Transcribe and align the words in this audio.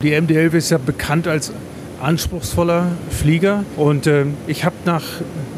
Die 0.00 0.14
MD-11 0.14 0.54
ist 0.54 0.70
ja 0.70 0.78
bekannt 0.78 1.26
als 1.26 1.52
anspruchsvoller 2.00 2.86
Flieger 3.10 3.64
und 3.76 4.06
äh, 4.06 4.26
ich 4.46 4.64
habe 4.64 4.76
nach, 4.84 5.02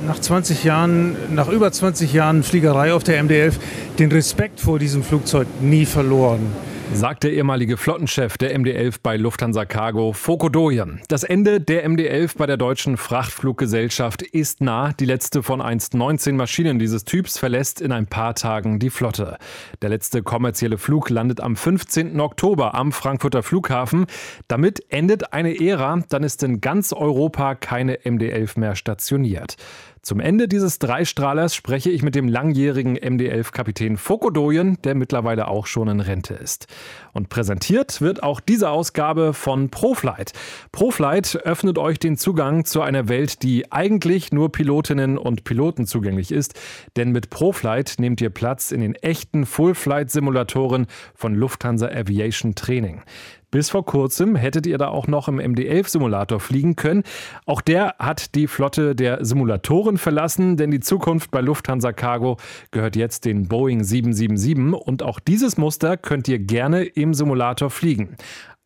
nach 0.07 0.19
20 0.19 0.65
Jahren, 0.65 1.15
nach 1.31 1.49
über 1.49 1.71
20 1.71 2.11
Jahren 2.15 2.43
Fliegerei 2.43 2.95
auf 2.95 3.05
der 3.05 3.23
MD-11 3.23 3.57
den 3.99 4.11
Respekt 4.11 4.59
vor 4.59 4.79
diesem 4.79 5.03
Flugzeug 5.03 5.47
nie 5.61 5.85
verloren 5.85 6.55
sagt 6.93 7.25
der 7.25 7.33
ehemalige 7.33 7.77
Flottenchef 7.77 8.37
der 8.37 8.59
MD-11 8.59 8.97
bei 9.03 9.17
Lufthansa 9.17 9.65
Cargo, 9.65 10.13
Foko 10.13 10.49
Doyen. 10.49 11.01
Das 11.09 11.23
Ende 11.23 11.61
der 11.61 11.89
MD-11 11.89 12.37
bei 12.37 12.47
der 12.47 12.57
deutschen 12.57 12.97
Frachtfluggesellschaft 12.97 14.23
ist 14.23 14.61
nah. 14.61 14.93
Die 14.93 15.05
letzte 15.05 15.43
von 15.43 15.61
einst 15.61 15.95
19 15.95 16.37
Maschinen 16.37 16.79
dieses 16.79 17.05
Typs 17.05 17.39
verlässt 17.39 17.81
in 17.81 17.93
ein 17.93 18.07
paar 18.07 18.35
Tagen 18.35 18.79
die 18.79 18.91
Flotte. 18.91 19.39
Der 19.83 19.89
letzte 19.89 20.23
kommerzielle 20.23 20.79
Flug 20.79 21.11
landet 21.11 21.41
am 21.41 21.57
15. 21.57 22.19
Oktober 22.21 22.75
am 22.75 22.93
Frankfurter 22.93 23.43
Flughafen. 23.43 24.07
Damit 24.49 24.85
endet 24.91 25.33
eine 25.33 25.61
Ära, 25.61 26.03
dann 26.09 26.23
ist 26.23 26.43
in 26.43 26.61
ganz 26.61 26.93
Europa 26.93 27.55
keine 27.55 27.97
MD-11 28.05 28.59
mehr 28.59 28.75
stationiert. 28.75 29.57
Zum 30.03 30.19
Ende 30.19 30.49
dieses 30.49 30.79
Dreistrahlers 30.79 31.55
spreche 31.55 31.91
ich 31.91 32.03
mit 32.03 32.15
dem 32.15 32.27
langjährigen 32.27 32.97
MD-11-Kapitän 32.97 33.99
Fokodoyen, 33.99 34.79
der 34.83 34.95
mittlerweile 34.95 35.47
auch 35.49 35.67
schon 35.67 35.89
in 35.89 36.01
Rente 36.01 36.33
ist. 36.33 36.69
Und 37.13 37.29
präsentiert 37.29 38.01
wird 38.01 38.23
auch 38.23 38.41
diese 38.41 38.71
Ausgabe 38.71 39.35
von 39.35 39.69
Proflight. 39.69 40.33
Proflight 40.73 41.37
öffnet 41.45 41.77
euch 41.77 41.99
den 41.99 42.17
Zugang 42.17 42.65
zu 42.65 42.81
einer 42.81 43.09
Welt, 43.09 43.43
die 43.43 43.71
eigentlich 43.71 44.33
nur 44.33 44.51
Pilotinnen 44.51 45.19
und 45.19 45.45
Piloten 45.45 45.87
zugänglich 45.87 46.33
ist. 46.33 46.59
Denn 46.97 47.13
mit 47.13 47.29
Proflight 47.29 47.97
nehmt 47.99 48.23
ihr 48.23 48.31
Platz 48.31 48.73
in 48.73 48.81
den 48.81 48.95
echten 48.95 49.45
Full-Flight-Simulatoren 49.45 50.87
von 51.15 51.35
Lufthansa 51.35 51.89
Aviation 51.89 52.55
Training. 52.55 53.03
Bis 53.51 53.71
vor 53.71 53.85
kurzem 53.85 54.37
hättet 54.37 54.67
ihr 54.67 54.79
da 54.79 54.89
auch 54.89 55.09
noch 55.09 55.27
im 55.27 55.41
MD-11-Simulator 55.41 56.39
fliegen 56.39 56.77
können. 56.77 57.03
Auch 57.47 57.61
der 57.61 57.97
hat 57.99 58.35
die 58.35 58.47
Flotte 58.47 58.95
der 58.95 59.25
Simulatoren 59.25 59.99
verlassen, 59.99 60.57
denn 60.57 60.71
die 60.71 60.81
Zukunft 60.81 61.31
bei 61.33 61.41
Lufthansa 61.41 61.93
Cargo 61.93 62.37
gehört 62.71 62.95
jetzt 62.95 63.25
den 63.25 63.49
Boeing 63.49 63.83
777 63.83 64.75
und 64.87 65.03
auch 65.03 65.19
dieses 65.19 65.57
Muster 65.57 65.97
könnt 65.97 66.29
ihr 66.29 66.39
gerne 66.39 66.85
im 66.85 67.13
Simulator 67.13 67.71
fliegen. 67.71 68.17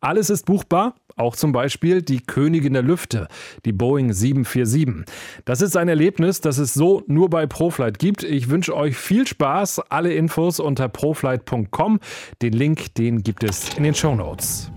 Alles 0.01 0.29
ist 0.29 0.45
buchbar, 0.45 0.93
auch 1.15 1.35
zum 1.35 1.51
Beispiel 1.51 2.01
die 2.01 2.19
Königin 2.19 2.73
der 2.73 2.81
Lüfte, 2.81 3.27
die 3.65 3.71
Boeing 3.71 4.13
747. 4.13 5.05
Das 5.45 5.61
ist 5.61 5.77
ein 5.77 5.87
Erlebnis, 5.87 6.41
das 6.41 6.57
es 6.57 6.73
so 6.73 7.03
nur 7.07 7.29
bei 7.29 7.45
Proflight 7.45 7.99
gibt. 7.99 8.23
Ich 8.23 8.49
wünsche 8.49 8.75
euch 8.75 8.97
viel 8.97 9.25
Spaß. 9.27 9.79
Alle 9.89 10.13
Infos 10.13 10.59
unter 10.59 10.89
proflight.com. 10.89 11.99
Den 12.41 12.53
Link, 12.53 12.93
den 12.95 13.23
gibt 13.23 13.43
es 13.43 13.75
in 13.77 13.83
den 13.83 13.95
Show 13.95 14.15
Notes. 14.15 14.71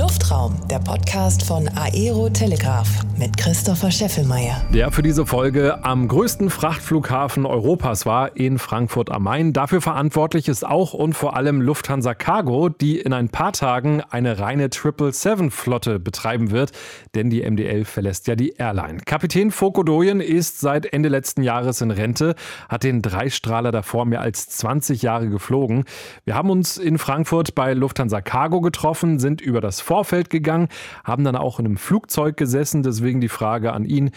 Luftraum, 0.00 0.56
der 0.70 0.78
Podcast 0.78 1.42
von 1.42 1.68
Aero 1.76 2.30
Telegraph 2.30 2.88
mit 3.18 3.36
Christopher 3.36 3.90
Scheffelmeier. 3.90 4.62
Der 4.72 4.90
für 4.92 5.02
diese 5.02 5.26
Folge 5.26 5.84
am 5.84 6.08
größten 6.08 6.48
Frachtflughafen 6.48 7.44
Europas 7.44 8.06
war, 8.06 8.34
in 8.34 8.58
Frankfurt 8.58 9.10
am 9.10 9.24
Main. 9.24 9.52
Dafür 9.52 9.82
verantwortlich 9.82 10.48
ist 10.48 10.66
auch 10.66 10.94
und 10.94 11.12
vor 11.12 11.36
allem 11.36 11.60
Lufthansa 11.60 12.14
Cargo, 12.14 12.70
die 12.70 12.98
in 12.98 13.12
ein 13.12 13.28
paar 13.28 13.52
Tagen 13.52 14.00
eine 14.08 14.38
reine 14.38 14.68
777-Flotte 14.68 15.98
betreiben 15.98 16.50
wird, 16.50 16.70
denn 17.14 17.28
die 17.28 17.44
MD-11 17.44 17.84
verlässt 17.84 18.26
ja 18.26 18.36
die 18.36 18.54
Airline. 18.56 19.00
Kapitän 19.04 19.50
Fokodoyen 19.50 20.22
ist 20.22 20.60
seit 20.60 20.86
Ende 20.86 21.10
letzten 21.10 21.42
Jahres 21.42 21.82
in 21.82 21.90
Rente, 21.90 22.36
hat 22.70 22.84
den 22.84 23.02
Dreistrahler 23.02 23.70
davor 23.70 24.06
mehr 24.06 24.22
als 24.22 24.48
20 24.48 25.02
Jahre 25.02 25.28
geflogen. 25.28 25.84
Wir 26.24 26.36
haben 26.36 26.48
uns 26.48 26.78
in 26.78 26.96
Frankfurt 26.96 27.54
bei 27.54 27.74
Lufthansa 27.74 28.22
Cargo 28.22 28.62
getroffen, 28.62 29.18
sind 29.18 29.42
über 29.42 29.60
das 29.60 29.89
Vorfeld 29.90 30.30
gegangen, 30.30 30.68
haben 31.02 31.24
dann 31.24 31.34
auch 31.34 31.58
in 31.58 31.66
einem 31.66 31.76
Flugzeug 31.76 32.36
gesessen. 32.36 32.84
Deswegen 32.84 33.20
die 33.20 33.28
Frage 33.28 33.72
an 33.72 33.84
ihn. 33.84 34.12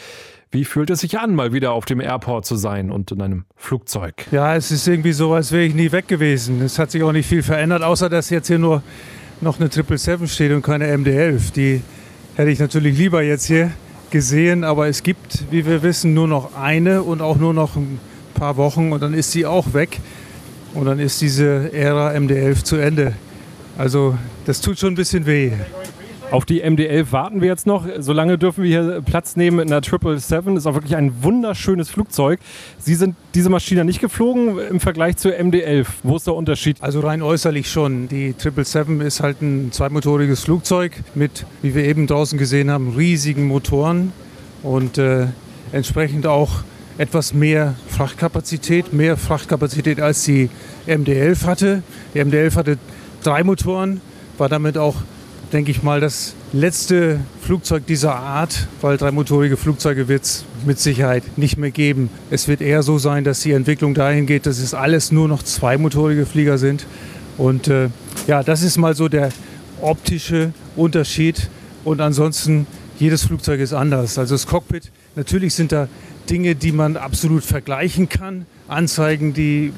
Wie 0.51 0.65
fühlt 0.65 0.91
es 0.91 0.99
sich 0.99 1.17
an, 1.17 1.33
mal 1.33 1.51
wieder 1.51 1.71
auf 1.71 1.85
dem 1.85 1.99
Airport 1.99 2.45
zu 2.45 2.57
sein 2.57 2.91
und 2.91 3.11
in 3.11 3.23
einem 3.23 3.45
Flugzeug? 3.55 4.27
Ja, 4.29 4.55
es 4.55 4.69
ist 4.69 4.87
irgendwie 4.87 5.13
so, 5.13 5.33
als 5.33 5.51
wäre 5.51 5.63
ich 5.63 5.73
nie 5.73 5.91
weg 5.91 6.07
gewesen. 6.07 6.61
Es 6.61 6.77
hat 6.77 6.91
sich 6.91 7.01
auch 7.01 7.11
nicht 7.11 7.27
viel 7.27 7.41
verändert, 7.41 7.81
außer 7.81 8.07
dass 8.07 8.29
jetzt 8.29 8.49
hier 8.49 8.59
nur 8.59 8.83
noch 9.41 9.59
eine 9.59 9.71
777 9.71 10.31
steht 10.31 10.51
und 10.51 10.61
keine 10.61 10.95
MD-11. 10.95 11.53
Die 11.53 11.81
hätte 12.35 12.51
ich 12.51 12.59
natürlich 12.59 12.95
lieber 12.95 13.23
jetzt 13.23 13.45
hier 13.45 13.71
gesehen, 14.11 14.63
aber 14.63 14.87
es 14.87 15.01
gibt, 15.01 15.45
wie 15.49 15.65
wir 15.65 15.81
wissen, 15.81 16.13
nur 16.13 16.27
noch 16.27 16.55
eine 16.55 17.01
und 17.01 17.23
auch 17.23 17.37
nur 17.37 17.55
noch 17.55 17.75
ein 17.77 17.99
paar 18.35 18.57
Wochen 18.57 18.91
und 18.91 19.01
dann 19.01 19.15
ist 19.15 19.31
sie 19.31 19.47
auch 19.47 19.73
weg 19.73 19.99
und 20.75 20.85
dann 20.85 20.99
ist 20.99 21.19
diese 21.19 21.73
Ära 21.73 22.11
MD-11 22.11 22.63
zu 22.63 22.75
Ende. 22.75 23.13
Also 23.77 24.17
das 24.45 24.61
tut 24.61 24.79
schon 24.79 24.93
ein 24.93 24.95
bisschen 24.95 25.25
weh. 25.25 25.51
Auf 26.31 26.45
die 26.45 26.63
MD-11 26.63 27.11
warten 27.11 27.41
wir 27.41 27.47
jetzt 27.47 27.67
noch. 27.67 27.85
Solange 27.99 28.39
dürfen 28.39 28.63
wir 28.63 28.69
hier 28.69 29.01
Platz 29.01 29.35
nehmen 29.35 29.59
in 29.59 29.67
der 29.67 29.83
777. 29.83 30.55
Ist 30.55 30.65
auch 30.65 30.73
wirklich 30.73 30.95
ein 30.95 31.21
wunderschönes 31.21 31.91
Flugzeug. 31.91 32.39
Sie 32.79 32.95
sind 32.95 33.15
diese 33.35 33.49
Maschine 33.49 33.85
nicht 33.85 33.99
geflogen 33.99 34.57
im 34.57 34.79
Vergleich 34.79 35.17
zur 35.17 35.33
MD-11. 35.33 35.85
Wo 36.01 36.15
ist 36.15 36.25
der 36.25 36.33
Unterschied? 36.33 36.77
Also 36.81 37.01
rein 37.01 37.21
äußerlich 37.21 37.69
schon. 37.69 38.07
Die 38.07 38.33
777 38.35 39.05
ist 39.05 39.19
halt 39.19 39.43
ein 39.43 39.71
zweimotoriges 39.71 40.43
Flugzeug 40.43 40.93
mit, 41.13 41.45
wie 41.61 41.75
wir 41.75 41.85
eben 41.85 42.07
draußen 42.07 42.39
gesehen 42.39 42.71
haben, 42.71 42.95
riesigen 42.95 43.45
Motoren 43.45 44.11
und 44.63 44.97
äh, 44.97 45.27
entsprechend 45.71 46.25
auch 46.25 46.63
etwas 46.97 47.33
mehr 47.33 47.75
Frachtkapazität, 47.89 48.91
mehr 48.91 49.17
Frachtkapazität 49.17 49.99
als 49.99 50.23
die 50.23 50.49
MD-11 50.87 51.45
hatte. 51.45 51.83
Die 52.15 52.21
MD-11 52.21 52.55
hatte 52.55 52.77
drei 53.23 53.43
Motoren, 53.43 54.01
war 54.37 54.49
damit 54.49 54.77
auch, 54.77 54.95
denke 55.51 55.71
ich 55.71 55.83
mal, 55.83 55.99
das 55.99 56.33
letzte 56.51 57.19
Flugzeug 57.41 57.85
dieser 57.87 58.15
Art, 58.15 58.67
weil 58.81 58.97
dreimotorige 58.97 59.57
Flugzeuge 59.57 60.07
wird 60.07 60.23
es 60.23 60.45
mit 60.65 60.79
Sicherheit 60.79 61.23
nicht 61.37 61.57
mehr 61.57 61.71
geben. 61.71 62.09
Es 62.29 62.47
wird 62.47 62.61
eher 62.61 62.83
so 62.83 62.97
sein, 62.97 63.23
dass 63.23 63.41
die 63.41 63.51
Entwicklung 63.51 63.93
dahin 63.93 64.25
geht, 64.25 64.45
dass 64.45 64.59
es 64.59 64.73
alles 64.73 65.11
nur 65.11 65.27
noch 65.27 65.43
zweimotorige 65.43 66.25
Flieger 66.25 66.57
sind. 66.57 66.85
Und 67.37 67.67
äh, 67.67 67.89
ja, 68.27 68.43
das 68.43 68.61
ist 68.61 68.77
mal 68.77 68.95
so 68.95 69.09
der 69.09 69.29
optische 69.81 70.53
Unterschied. 70.75 71.49
Und 71.83 72.01
ansonsten, 72.01 72.67
jedes 72.99 73.23
Flugzeug 73.25 73.59
ist 73.59 73.73
anders. 73.73 74.17
Also 74.17 74.35
das 74.35 74.47
Cockpit, 74.47 74.91
natürlich 75.15 75.53
sind 75.55 75.71
da 75.71 75.87
Dinge, 76.29 76.55
die 76.55 76.71
man 76.71 76.95
absolut 76.95 77.43
vergleichen 77.43 78.09
kann. 78.09 78.45
Anzeigen, 78.67 79.33
die 79.33 79.73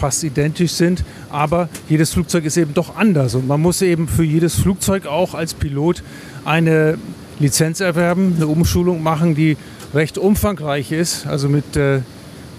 fast 0.00 0.24
identisch 0.24 0.72
sind, 0.72 1.04
aber 1.28 1.68
jedes 1.88 2.12
Flugzeug 2.14 2.46
ist 2.46 2.56
eben 2.56 2.72
doch 2.72 2.96
anders 2.96 3.34
und 3.34 3.46
man 3.46 3.60
muss 3.60 3.82
eben 3.82 4.08
für 4.08 4.24
jedes 4.24 4.54
Flugzeug 4.54 5.06
auch 5.06 5.34
als 5.34 5.52
Pilot 5.52 6.02
eine 6.46 6.96
Lizenz 7.38 7.80
erwerben, 7.80 8.34
eine 8.36 8.46
Umschulung 8.46 9.02
machen, 9.02 9.34
die 9.34 9.58
recht 9.92 10.16
umfangreich 10.16 10.90
ist, 10.90 11.26
also 11.26 11.48
mit 11.50 11.76
äh, 11.76 12.00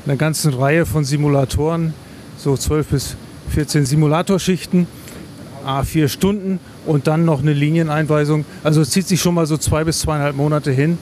einer 0.06 0.18
ganzen 0.18 0.54
Reihe 0.54 0.86
von 0.86 1.04
Simulatoren, 1.04 1.94
so 2.38 2.56
12 2.56 2.88
bis 2.88 3.16
14 3.50 3.86
Simulatorschichten, 3.86 4.86
A4 5.66 6.10
Stunden 6.10 6.60
und 6.86 7.08
dann 7.08 7.26
noch 7.26 7.42
eine 7.42 7.54
Linieneinweisung. 7.54 8.46
Also 8.64 8.82
es 8.82 8.92
zieht 8.92 9.08
sich 9.08 9.20
schon 9.20 9.34
mal 9.34 9.48
so 9.48 9.58
zwei 9.58 9.84
bis 9.84 10.00
zweieinhalb 10.00 10.36
Monate 10.36 10.72
hin 10.72 11.00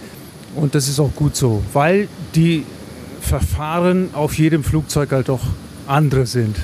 und 0.56 0.74
das 0.74 0.88
ist 0.88 1.00
auch 1.00 1.14
gut 1.16 1.36
so, 1.36 1.62
weil 1.74 2.08
die 2.34 2.64
Verfahren 3.22 4.10
auf 4.14 4.38
jedem 4.38 4.64
Flugzeug 4.64 5.12
halt 5.12 5.28
doch 5.28 5.42
andere 5.90 6.26
sind. 6.26 6.56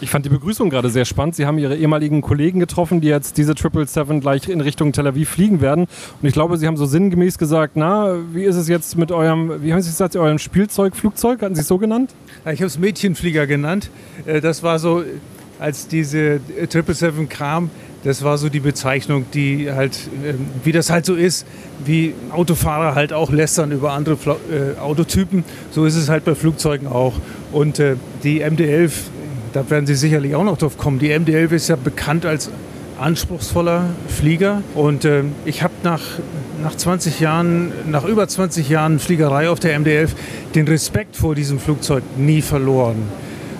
Ich 0.00 0.10
fand 0.10 0.24
die 0.24 0.30
Begrüßung 0.30 0.70
gerade 0.70 0.90
sehr 0.90 1.04
spannend. 1.04 1.34
Sie 1.34 1.44
haben 1.44 1.58
Ihre 1.58 1.76
ehemaligen 1.76 2.22
Kollegen 2.22 2.60
getroffen, 2.60 3.00
die 3.00 3.08
jetzt 3.08 3.36
diese 3.36 3.54
777 3.54 4.20
gleich 4.20 4.48
in 4.48 4.60
Richtung 4.60 4.92
Tel 4.92 5.08
Aviv 5.08 5.28
fliegen 5.28 5.60
werden. 5.60 5.86
Und 6.22 6.28
ich 6.28 6.32
glaube, 6.32 6.56
Sie 6.56 6.68
haben 6.68 6.76
so 6.76 6.86
sinngemäß 6.86 7.36
gesagt, 7.36 7.72
na, 7.74 8.14
wie 8.32 8.44
ist 8.44 8.54
es 8.54 8.68
jetzt 8.68 8.96
mit 8.96 9.10
eurem, 9.10 9.60
wie 9.60 9.72
haben 9.72 9.82
Sie 9.82 9.90
gesagt, 9.90 10.14
eurem 10.14 10.38
Spielzeugflugzeug? 10.38 11.42
Hatten 11.42 11.56
Sie 11.56 11.62
es 11.62 11.68
so 11.68 11.78
genannt? 11.78 12.14
Ja, 12.44 12.52
ich 12.52 12.60
habe 12.60 12.68
es 12.68 12.78
Mädchenflieger 12.78 13.48
genannt. 13.48 13.90
Äh, 14.24 14.40
das 14.40 14.62
war 14.62 14.78
so, 14.78 15.02
als 15.58 15.88
diese 15.88 16.40
777 16.46 17.28
kam, 17.28 17.70
das 18.04 18.22
war 18.22 18.38
so 18.38 18.48
die 18.48 18.60
Bezeichnung, 18.60 19.26
die 19.34 19.70
halt, 19.72 19.98
ähm, 20.24 20.46
wie 20.64 20.72
das 20.72 20.90
halt 20.90 21.04
so 21.04 21.14
ist, 21.14 21.46
wie 21.84 22.14
Autofahrer 22.30 22.94
halt 22.94 23.12
auch 23.12 23.30
lästern 23.30 23.72
über 23.72 23.92
andere 23.92 24.16
äh, 24.16 24.78
Autotypen. 24.78 25.44
So 25.70 25.84
ist 25.84 25.96
es 25.96 26.08
halt 26.08 26.24
bei 26.24 26.34
Flugzeugen 26.34 26.86
auch. 26.86 27.14
Und 27.52 27.78
äh, 27.78 27.96
die 28.22 28.42
MD-11, 28.44 28.92
da 29.52 29.68
werden 29.70 29.86
Sie 29.86 29.94
sicherlich 29.94 30.34
auch 30.34 30.44
noch 30.44 30.58
drauf 30.58 30.78
kommen. 30.78 30.98
Die 30.98 31.10
MD-11 31.10 31.52
ist 31.52 31.68
ja 31.68 31.76
bekannt 31.76 32.24
als 32.24 32.50
anspruchsvoller 33.00 33.86
Flieger. 34.08 34.62
Und 34.74 35.04
äh, 35.04 35.24
ich 35.44 35.62
habe 35.62 35.74
nach, 35.82 36.02
nach 36.62 36.76
20 36.76 37.20
Jahren, 37.20 37.72
nach 37.90 38.04
über 38.04 38.28
20 38.28 38.68
Jahren 38.68 38.98
Fliegerei 38.98 39.48
auf 39.48 39.60
der 39.60 39.78
MD-11 39.78 40.10
den 40.54 40.68
Respekt 40.68 41.16
vor 41.16 41.34
diesem 41.34 41.58
Flugzeug 41.58 42.02
nie 42.16 42.42
verloren. 42.42 42.96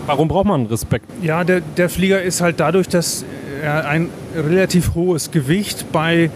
Warum 0.06 0.28
braucht 0.28 0.46
man 0.46 0.66
Respekt? 0.66 1.04
Ja, 1.22 1.44
der, 1.44 1.60
der 1.60 1.90
Flieger 1.90 2.22
ist 2.22 2.40
halt 2.40 2.60
dadurch, 2.60 2.88
dass 2.88 3.26
ein 3.62 4.08
relativ 4.36 4.94
hohes 4.94 5.30
Gewicht 5.30 5.92
bei 5.92 6.30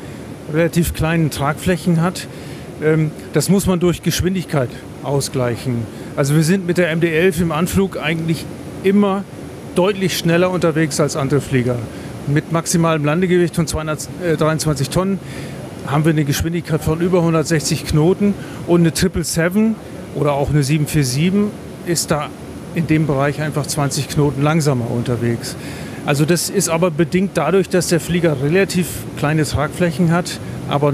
relativ 0.53 0.95
kleinen 0.95 1.31
Tragflächen 1.31 2.01
hat. 2.01 2.27
Ähm, 2.83 3.11
das 3.33 3.49
muss 3.49 3.67
man 3.67 3.81
durch 3.81 4.03
Geschwindigkeit 4.03 4.71
ausgleichen. 5.03 5.87
Also 6.17 6.35
wir 6.35 6.43
sind 6.43 6.67
mit 6.67 6.79
der 6.79 6.95
MD-11 6.95 7.43
im 7.43 7.53
Anflug 7.53 7.97
eigentlich 7.97 8.45
immer 8.85 9.25
deutlich 9.75 10.19
schneller 10.19 10.51
unterwegs 10.51 11.01
als 11.01 11.17
andere 11.17 11.41
Flieger. 11.41 11.77
Mit 12.27 12.53
maximalem 12.53 13.05
Landegewicht 13.05 13.57
von 13.57 13.67
223 13.67 14.91
Tonnen 14.91 15.19
haben 15.87 16.05
wir 16.05 16.11
eine 16.11 16.25
Geschwindigkeit 16.25 16.83
von 16.83 17.01
über 17.01 17.19
160 17.19 17.87
Knoten 17.87 18.35
und 18.67 18.81
eine 18.81 18.95
777 18.95 19.75
oder 20.15 20.33
auch 20.35 20.51
eine 20.51 20.63
747 20.63 21.51
ist 21.87 22.11
da 22.11 22.29
in 22.75 22.87
dem 22.87 23.07
Bereich 23.07 23.41
einfach 23.41 23.67
20 23.67 24.09
Knoten 24.09 24.43
langsamer 24.43 24.91
unterwegs. 24.91 25.57
Also 26.05 26.25
das 26.25 26.51
ist 26.51 26.69
aber 26.69 26.91
bedingt 26.91 27.33
dadurch, 27.35 27.69
dass 27.69 27.89
der 27.89 28.01
Flieger 28.01 28.37
relativ 28.43 28.89
kleine 29.19 29.45
Tragflächen 29.45 30.11
hat, 30.11 30.41
aber 30.69 30.93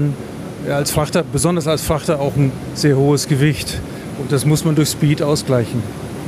als 0.69 0.91
Frachter, 0.91 1.23
besonders 1.23 1.67
als 1.67 1.81
Frachter 1.81 2.19
auch 2.19 2.35
ein 2.35 2.51
sehr 2.75 2.95
hohes 2.95 3.27
Gewicht. 3.27 3.79
Und 4.19 4.31
das 4.31 4.45
muss 4.45 4.65
man 4.65 4.75
durch 4.75 4.89
Speed 4.89 5.21
ausgleichen. 5.21 5.81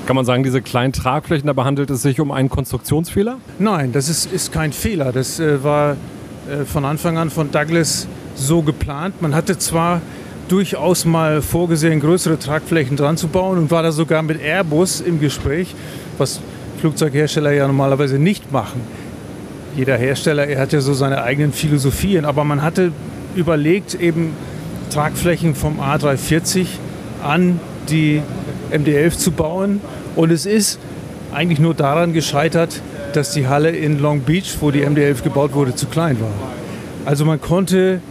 Kann 0.07 0.16
man 0.16 0.25
sagen, 0.25 0.44
diese 0.44 0.62
kleinen 0.62 0.94
Tragflächen, 0.94 1.45
dabei 1.45 1.63
handelt 1.63 1.89
es 1.92 2.01
sich 2.01 2.19
um 2.19 2.31
einen 2.31 2.50
Konstruktionsfehler? 2.50 3.38
Nein, 3.60 3.92
das 3.92 4.10
ist, 4.10 4.31
ist 4.31 4.51
kein 4.51 4.74
Fehler. 4.74 5.12
Das 5.12 5.39
äh, 5.39 5.63
war 5.63 5.95
äh, 6.50 6.66
von 6.66 6.86
Anfang 6.86 7.18
an 7.18 7.30
von 7.30 7.51
Douglas 7.51 8.07
so 8.36 8.63
geplant. 8.63 9.22
Man 9.22 9.36
hatte 9.36 9.60
zwar 9.60 10.01
durchaus 10.48 11.06
mal 11.06 11.42
vorgesehen, 11.42 12.00
größere 12.00 12.39
Tragflächen 12.39 12.98
dran 12.98 13.16
zu 13.16 13.27
bauen 13.27 13.57
und 13.57 13.72
war 13.72 13.84
da 13.84 13.92
sogar 13.92 14.24
mit 14.24 14.42
Airbus 14.42 15.01
im 15.01 15.19
Gespräch, 15.19 15.75
was 16.18 16.42
Flugzeughersteller 16.81 17.51
ja 17.51 17.68
normalerweise 17.68 18.18
nicht 18.18 18.51
machen. 18.51 18.81
Jeder 19.78 19.98
Hersteller, 19.98 20.48
er 20.48 20.60
hat 20.60 20.74
ja 20.74 20.81
so 20.81 20.94
seine 20.94 21.22
eigenen 21.22 21.54
Philosophien, 21.54 22.25
aber 22.25 22.44
man 22.44 22.63
hatte 22.63 22.92
überlegt, 23.36 23.94
eben 23.94 24.33
Tragflächen 24.89 25.54
vom 25.54 25.80
A340 25.80 26.66
an 27.24 27.60
die 27.88 28.22
MD-11 28.72 29.18
zu 29.18 29.31
bauen. 29.31 29.80
Und 30.16 30.31
es 30.31 30.48
ist 30.48 30.80
eigentlich 31.31 31.60
nur 31.60 31.75
daran 31.75 32.13
gescheitert, 32.13 32.81
dass 33.13 33.31
die 33.31 33.48
Halle 33.48 33.69
in 33.69 34.00
Long 34.00 34.22
Beach, 34.22 34.57
wo 34.60 34.72
die 34.72 34.84
MD-11 34.84 35.22
gebaut 35.22 35.54
wurde, 35.54 35.75
zu 35.75 35.86
klein 35.86 36.19
war. 36.19 36.34
Also 37.06 37.25
man 37.25 37.39
konnte 37.39 38.01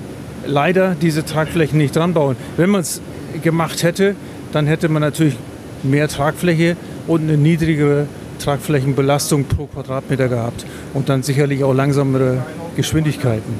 leider 0.46 0.94
diese 0.94 1.24
Tragflächen 1.24 1.76
nicht 1.76 1.96
dran 1.96 2.14
bauen. 2.14 2.36
Wenn 2.56 2.70
man 2.70 2.82
es 2.82 3.02
gemacht 3.42 3.82
hätte, 3.82 4.14
dann 4.52 4.68
hätte 4.68 4.88
man 4.88 5.02
natürlich 5.02 5.36
mehr 5.82 6.06
Tragfläche 6.06 6.76
und 7.08 7.22
eine 7.22 7.36
niedrigere 7.36 8.06
Tragflächenbelastung 8.40 9.44
pro 9.44 9.66
Quadratmeter 9.66 10.28
gehabt 10.28 10.66
und 10.94 11.08
dann 11.08 11.22
sicherlich 11.22 11.62
auch 11.62 11.72
langsamere 11.72 12.38
Geschwindigkeiten. 12.76 13.54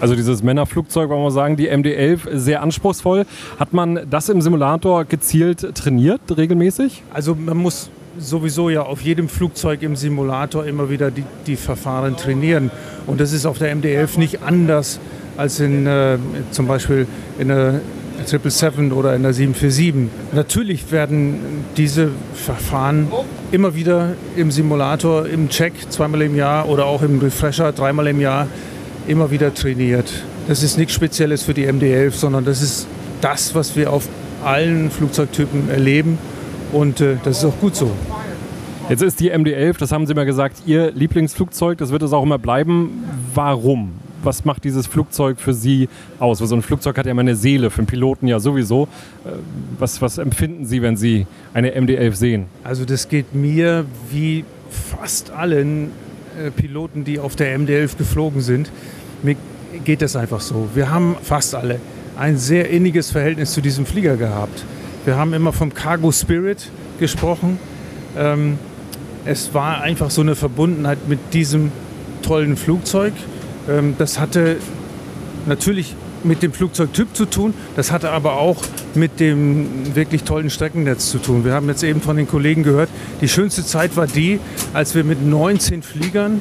Also 0.00 0.14
dieses 0.14 0.42
Männerflugzeug, 0.42 1.08
wollen 1.08 1.22
wir 1.22 1.30
sagen, 1.30 1.56
die 1.56 1.70
MD-11, 1.70 2.36
sehr 2.36 2.62
anspruchsvoll. 2.62 3.24
Hat 3.58 3.72
man 3.72 4.00
das 4.10 4.28
im 4.28 4.42
Simulator 4.42 5.04
gezielt 5.04 5.74
trainiert, 5.74 6.20
regelmäßig? 6.36 7.02
Also 7.14 7.34
man 7.34 7.56
muss 7.56 7.88
sowieso 8.18 8.68
ja 8.68 8.82
auf 8.82 9.00
jedem 9.00 9.28
Flugzeug 9.28 9.82
im 9.82 9.96
Simulator 9.96 10.66
immer 10.66 10.90
wieder 10.90 11.10
die, 11.10 11.24
die 11.46 11.56
Verfahren 11.56 12.16
trainieren. 12.16 12.70
Und 13.06 13.20
das 13.20 13.32
ist 13.32 13.46
auf 13.46 13.58
der 13.58 13.74
MD-11 13.74 14.18
nicht 14.18 14.42
anders 14.42 15.00
als 15.36 15.60
in 15.60 15.86
äh, 15.86 16.18
zum 16.50 16.66
Beispiel 16.66 17.06
in 17.38 17.48
der 17.48 17.80
777 18.26 18.92
oder 18.92 19.14
in 19.14 19.22
der 19.22 19.32
747. 19.32 20.08
Natürlich 20.32 20.90
werden 20.92 21.64
diese 21.76 22.10
Verfahren 22.34 23.08
immer 23.52 23.74
wieder 23.74 24.14
im 24.36 24.50
Simulator, 24.50 25.26
im 25.26 25.48
Check 25.48 25.72
zweimal 25.90 26.22
im 26.22 26.36
Jahr 26.36 26.68
oder 26.68 26.86
auch 26.86 27.02
im 27.02 27.18
Refresher 27.18 27.72
dreimal 27.72 28.06
im 28.08 28.20
Jahr 28.20 28.48
immer 29.06 29.30
wieder 29.30 29.54
trainiert. 29.54 30.10
Das 30.48 30.62
ist 30.62 30.76
nichts 30.78 30.94
Spezielles 30.94 31.42
für 31.42 31.54
die 31.54 31.66
MD-11, 31.66 32.12
sondern 32.12 32.44
das 32.44 32.62
ist 32.62 32.86
das, 33.20 33.54
was 33.54 33.76
wir 33.76 33.92
auf 33.92 34.08
allen 34.44 34.90
Flugzeugtypen 34.90 35.70
erleben 35.70 36.18
und 36.72 37.00
äh, 37.00 37.16
das 37.24 37.38
ist 37.38 37.44
auch 37.44 37.58
gut 37.60 37.76
so. 37.76 37.90
Jetzt 38.88 39.02
ist 39.02 39.18
die 39.18 39.32
MD-11, 39.32 39.78
das 39.78 39.90
haben 39.90 40.06
Sie 40.06 40.14
mal 40.14 40.26
gesagt, 40.26 40.62
Ihr 40.66 40.92
Lieblingsflugzeug, 40.92 41.78
das 41.78 41.90
wird 41.90 42.02
es 42.02 42.12
auch 42.12 42.22
immer 42.22 42.38
bleiben. 42.38 43.04
Warum? 43.34 44.05
Was 44.26 44.44
macht 44.44 44.64
dieses 44.64 44.86
Flugzeug 44.86 45.40
für 45.40 45.54
Sie 45.54 45.88
aus? 46.18 46.40
Weil 46.40 46.48
so 46.48 46.56
ein 46.56 46.62
Flugzeug 46.62 46.98
hat 46.98 47.06
ja 47.06 47.12
immer 47.12 47.22
eine 47.22 47.36
Seele, 47.36 47.70
für 47.70 47.78
einen 47.78 47.86
Piloten 47.86 48.26
ja 48.26 48.40
sowieso. 48.40 48.88
Äh, 49.24 49.30
was, 49.78 50.02
was 50.02 50.18
empfinden 50.18 50.66
Sie, 50.66 50.82
wenn 50.82 50.96
Sie 50.96 51.26
eine 51.54 51.74
MD-11 51.74 52.12
sehen? 52.14 52.44
Also 52.64 52.84
das 52.84 53.08
geht 53.08 53.34
mir 53.34 53.86
wie 54.10 54.44
fast 54.70 55.30
allen 55.30 55.92
äh, 56.38 56.50
Piloten, 56.50 57.04
die 57.04 57.18
auf 57.18 57.36
der 57.36 57.58
MD-11 57.58 57.96
geflogen 57.96 58.42
sind. 58.42 58.70
Mir 59.22 59.36
geht 59.84 60.02
das 60.02 60.16
einfach 60.16 60.40
so. 60.40 60.68
Wir 60.74 60.90
haben 60.90 61.16
fast 61.22 61.54
alle 61.54 61.80
ein 62.18 62.36
sehr 62.38 62.70
inniges 62.70 63.10
Verhältnis 63.10 63.52
zu 63.52 63.60
diesem 63.60 63.86
Flieger 63.86 64.16
gehabt. 64.16 64.64
Wir 65.04 65.16
haben 65.16 65.32
immer 65.34 65.52
vom 65.52 65.72
Cargo 65.72 66.10
Spirit 66.12 66.70
gesprochen. 66.98 67.58
Ähm, 68.16 68.58
es 69.24 69.54
war 69.54 69.82
einfach 69.82 70.10
so 70.10 70.20
eine 70.20 70.34
Verbundenheit 70.34 71.08
mit 71.08 71.18
diesem 71.32 71.72
tollen 72.22 72.56
Flugzeug. 72.56 73.12
Ähm, 73.68 73.94
das 73.98 74.18
hatte 74.18 74.56
natürlich 75.46 75.94
mit 76.24 76.42
dem 76.42 76.52
Flugzeugtyp 76.52 77.14
zu 77.14 77.26
tun, 77.26 77.54
das 77.76 77.92
hatte 77.92 78.10
aber 78.10 78.34
auch 78.34 78.62
mit 78.94 79.20
dem 79.20 79.94
wirklich 79.94 80.24
tollen 80.24 80.50
Streckennetz 80.50 81.10
zu 81.10 81.18
tun. 81.18 81.44
Wir 81.44 81.52
haben 81.52 81.68
jetzt 81.68 81.84
eben 81.84 82.00
von 82.00 82.16
den 82.16 82.26
Kollegen 82.26 82.62
gehört, 82.62 82.88
die 83.20 83.28
schönste 83.28 83.64
Zeit 83.64 83.96
war 83.96 84.06
die, 84.06 84.40
als 84.72 84.94
wir 84.94 85.04
mit 85.04 85.24
19 85.24 85.82
Fliegern 85.82 86.40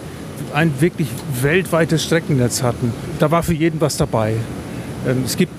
ein 0.54 0.74
wirklich 0.80 1.08
weltweites 1.42 2.04
Streckennetz 2.04 2.64
hatten. 2.64 2.94
Da 3.20 3.32
war 3.32 3.44
für 3.44 3.54
jeden 3.54 3.80
was 3.82 3.98
dabei. 3.98 4.34
Ähm, 5.08 5.24
es 5.26 5.38
gibt 5.38 5.54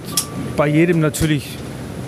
bei 0.56 0.66
jedem 0.66 1.00
natürlich 1.00 1.58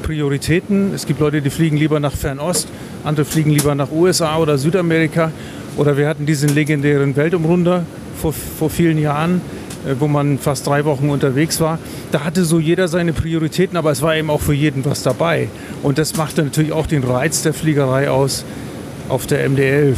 Prioritäten. 0.02 0.94
Es 0.94 1.06
gibt 1.06 1.20
Leute, 1.20 1.42
die 1.42 1.50
fliegen 1.50 1.76
lieber 1.76 2.00
nach 2.00 2.12
Fernost, 2.12 2.68
andere 3.04 3.26
fliegen 3.26 3.50
lieber 3.50 3.74
nach 3.74 3.90
USA 3.92 4.38
oder 4.38 4.56
Südamerika. 4.56 5.32
Oder 5.76 5.96
wir 5.96 6.08
hatten 6.08 6.26
diesen 6.26 6.48
legendären 6.48 7.14
Weltumrunder 7.14 7.84
vor, 8.18 8.32
vor 8.32 8.70
vielen 8.70 8.98
Jahren, 8.98 9.40
äh, 9.86 9.94
wo 9.98 10.08
man 10.08 10.38
fast 10.38 10.66
drei 10.66 10.84
Wochen 10.84 11.10
unterwegs 11.10 11.60
war. 11.60 11.78
Da 12.12 12.24
hatte 12.24 12.44
so 12.44 12.58
jeder 12.58 12.88
seine 12.88 13.12
Prioritäten, 13.12 13.76
aber 13.76 13.90
es 13.90 14.02
war 14.02 14.16
eben 14.16 14.30
auch 14.30 14.40
für 14.40 14.54
jeden 14.54 14.84
was 14.84 15.02
dabei. 15.02 15.48
Und 15.82 15.98
das 15.98 16.16
machte 16.16 16.42
natürlich 16.42 16.72
auch 16.72 16.86
den 16.86 17.04
Reiz 17.04 17.42
der 17.42 17.54
Fliegerei 17.54 18.10
aus 18.10 18.44
auf 19.08 19.26
der 19.26 19.48
MD-11. 19.48 19.96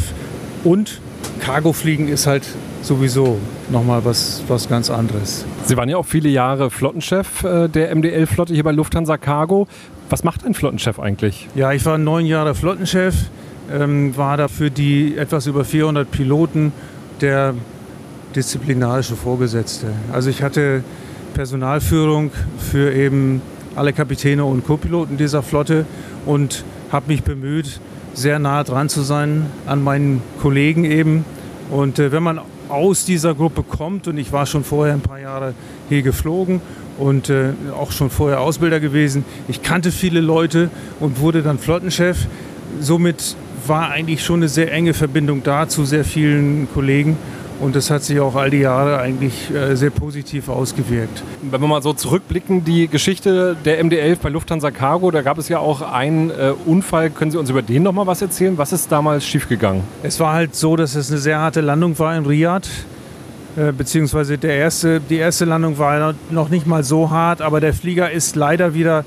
Und 0.63 1.01
Cargofliegen 1.39 2.07
ist 2.07 2.27
halt 2.27 2.43
sowieso 2.81 3.39
nochmal 3.69 4.03
was, 4.05 4.43
was 4.47 4.67
ganz 4.67 4.89
anderes. 4.89 5.45
Sie 5.65 5.77
waren 5.77 5.89
ja 5.89 5.97
auch 5.97 6.05
viele 6.05 6.29
Jahre 6.29 6.69
Flottenchef 6.69 7.43
äh, 7.43 7.67
der 7.67 7.95
MD-11-Flotte 7.95 8.53
hier 8.53 8.63
bei 8.63 8.71
Lufthansa 8.71 9.17
Cargo. 9.17 9.67
Was 10.09 10.23
macht 10.23 10.45
ein 10.45 10.53
Flottenchef 10.53 10.99
eigentlich? 10.99 11.47
Ja, 11.55 11.71
ich 11.71 11.85
war 11.85 11.97
neun 11.97 12.25
Jahre 12.25 12.55
Flottenchef, 12.55 13.15
ähm, 13.71 14.15
war 14.17 14.37
da 14.37 14.47
für 14.47 14.71
die 14.71 15.17
etwas 15.17 15.47
über 15.47 15.63
400 15.63 16.09
Piloten 16.09 16.73
der 17.21 17.53
disziplinarische 18.35 19.15
Vorgesetzte. 19.15 19.87
Also 20.11 20.29
ich 20.29 20.41
hatte 20.43 20.83
Personalführung 21.33 22.31
für 22.57 22.93
eben 22.93 23.41
alle 23.75 23.93
Kapitäne 23.93 24.43
und 24.45 24.65
Co-Piloten 24.65 25.17
dieser 25.17 25.43
Flotte 25.43 25.85
und 26.25 26.63
habe 26.91 27.07
mich 27.07 27.23
bemüht, 27.23 27.79
sehr 28.13 28.39
nah 28.39 28.63
dran 28.63 28.89
zu 28.89 29.01
sein 29.01 29.45
an 29.65 29.83
meinen 29.83 30.21
Kollegen 30.41 30.83
eben. 30.83 31.25
Und 31.69 31.99
äh, 31.99 32.11
wenn 32.11 32.23
man 32.23 32.41
aus 32.67 33.05
dieser 33.05 33.33
Gruppe 33.35 33.63
kommt, 33.63 34.07
und 34.07 34.17
ich 34.17 34.31
war 34.31 34.45
schon 34.45 34.63
vorher 34.63 34.93
ein 34.93 35.01
paar 35.01 35.19
Jahre 35.19 35.53
hier 35.89 36.01
geflogen 36.01 36.61
und 36.97 37.29
äh, 37.29 37.53
auch 37.77 37.91
schon 37.91 38.09
vorher 38.09 38.41
Ausbilder 38.41 38.79
gewesen, 38.79 39.25
ich 39.47 39.61
kannte 39.61 39.91
viele 39.91 40.21
Leute 40.21 40.69
und 40.99 41.19
wurde 41.19 41.41
dann 41.43 41.59
Flottenchef. 41.59 42.27
Somit 42.79 43.35
war 43.67 43.89
eigentlich 43.89 44.23
schon 44.23 44.37
eine 44.37 44.49
sehr 44.49 44.71
enge 44.71 44.93
Verbindung 44.93 45.43
da 45.43 45.67
zu 45.67 45.85
sehr 45.85 46.03
vielen 46.03 46.67
Kollegen. 46.73 47.17
Und 47.61 47.75
das 47.75 47.91
hat 47.91 48.03
sich 48.03 48.19
auch 48.19 48.35
all 48.35 48.49
die 48.49 48.57
Jahre 48.57 48.97
eigentlich 48.97 49.53
äh, 49.53 49.75
sehr 49.75 49.91
positiv 49.91 50.49
ausgewirkt. 50.49 51.21
Wenn 51.43 51.61
wir 51.61 51.67
mal 51.67 51.83
so 51.83 51.93
zurückblicken, 51.93 52.65
die 52.65 52.87
Geschichte 52.87 53.55
der 53.63 53.83
MD-11 53.85 54.17
bei 54.19 54.29
Lufthansa 54.29 54.71
Cargo, 54.71 55.11
da 55.11 55.21
gab 55.21 55.37
es 55.37 55.47
ja 55.47 55.59
auch 55.59 55.83
einen 55.83 56.31
äh, 56.31 56.53
Unfall. 56.65 57.11
Können 57.11 57.29
Sie 57.29 57.37
uns 57.37 57.51
über 57.51 57.61
den 57.61 57.83
noch 57.83 57.93
mal 57.93 58.07
was 58.07 58.23
erzählen? 58.23 58.57
Was 58.57 58.73
ist 58.73 58.91
damals 58.91 59.23
schiefgegangen? 59.27 59.83
Es 60.01 60.19
war 60.19 60.33
halt 60.33 60.55
so, 60.55 60.75
dass 60.75 60.95
es 60.95 61.11
eine 61.11 61.19
sehr 61.19 61.37
harte 61.37 61.61
Landung 61.61 61.99
war 61.99 62.17
in 62.17 62.25
Riyadh. 62.25 62.67
Äh, 63.55 63.71
beziehungsweise 63.73 64.39
der 64.39 64.55
erste, 64.55 64.99
die 64.99 65.17
erste 65.17 65.45
Landung 65.45 65.77
war 65.77 66.15
noch 66.31 66.49
nicht 66.49 66.65
mal 66.65 66.83
so 66.83 67.11
hart, 67.11 67.43
aber 67.43 67.59
der 67.59 67.75
Flieger 67.75 68.09
ist 68.09 68.35
leider 68.35 68.73
wieder 68.73 69.05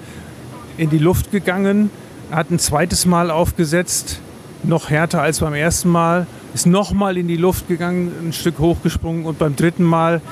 in 0.77 0.91
die 0.91 0.99
Luft 0.99 1.33
gegangen, 1.33 1.91
hat 2.31 2.53
ein 2.53 2.61
zweites 2.61 3.05
Mal 3.05 3.33
aufgesetzt, 3.33 4.21
noch 4.63 4.91
härter 4.91 5.23
als 5.23 5.41
beim 5.41 5.55
ersten 5.55 5.89
Mal 5.89 6.29
ist 6.55 6.67
nochmal 6.67 7.19
in 7.19 7.27
die 7.27 7.37
Luft 7.37 7.67
gegangen, 7.67 8.13
ein 8.23 8.33
Stück 8.33 8.61
hochgesprungen 8.61 9.27
und 9.27 9.39
beim 9.39 9.57
dritten 9.57 9.83
Mal 9.83 10.23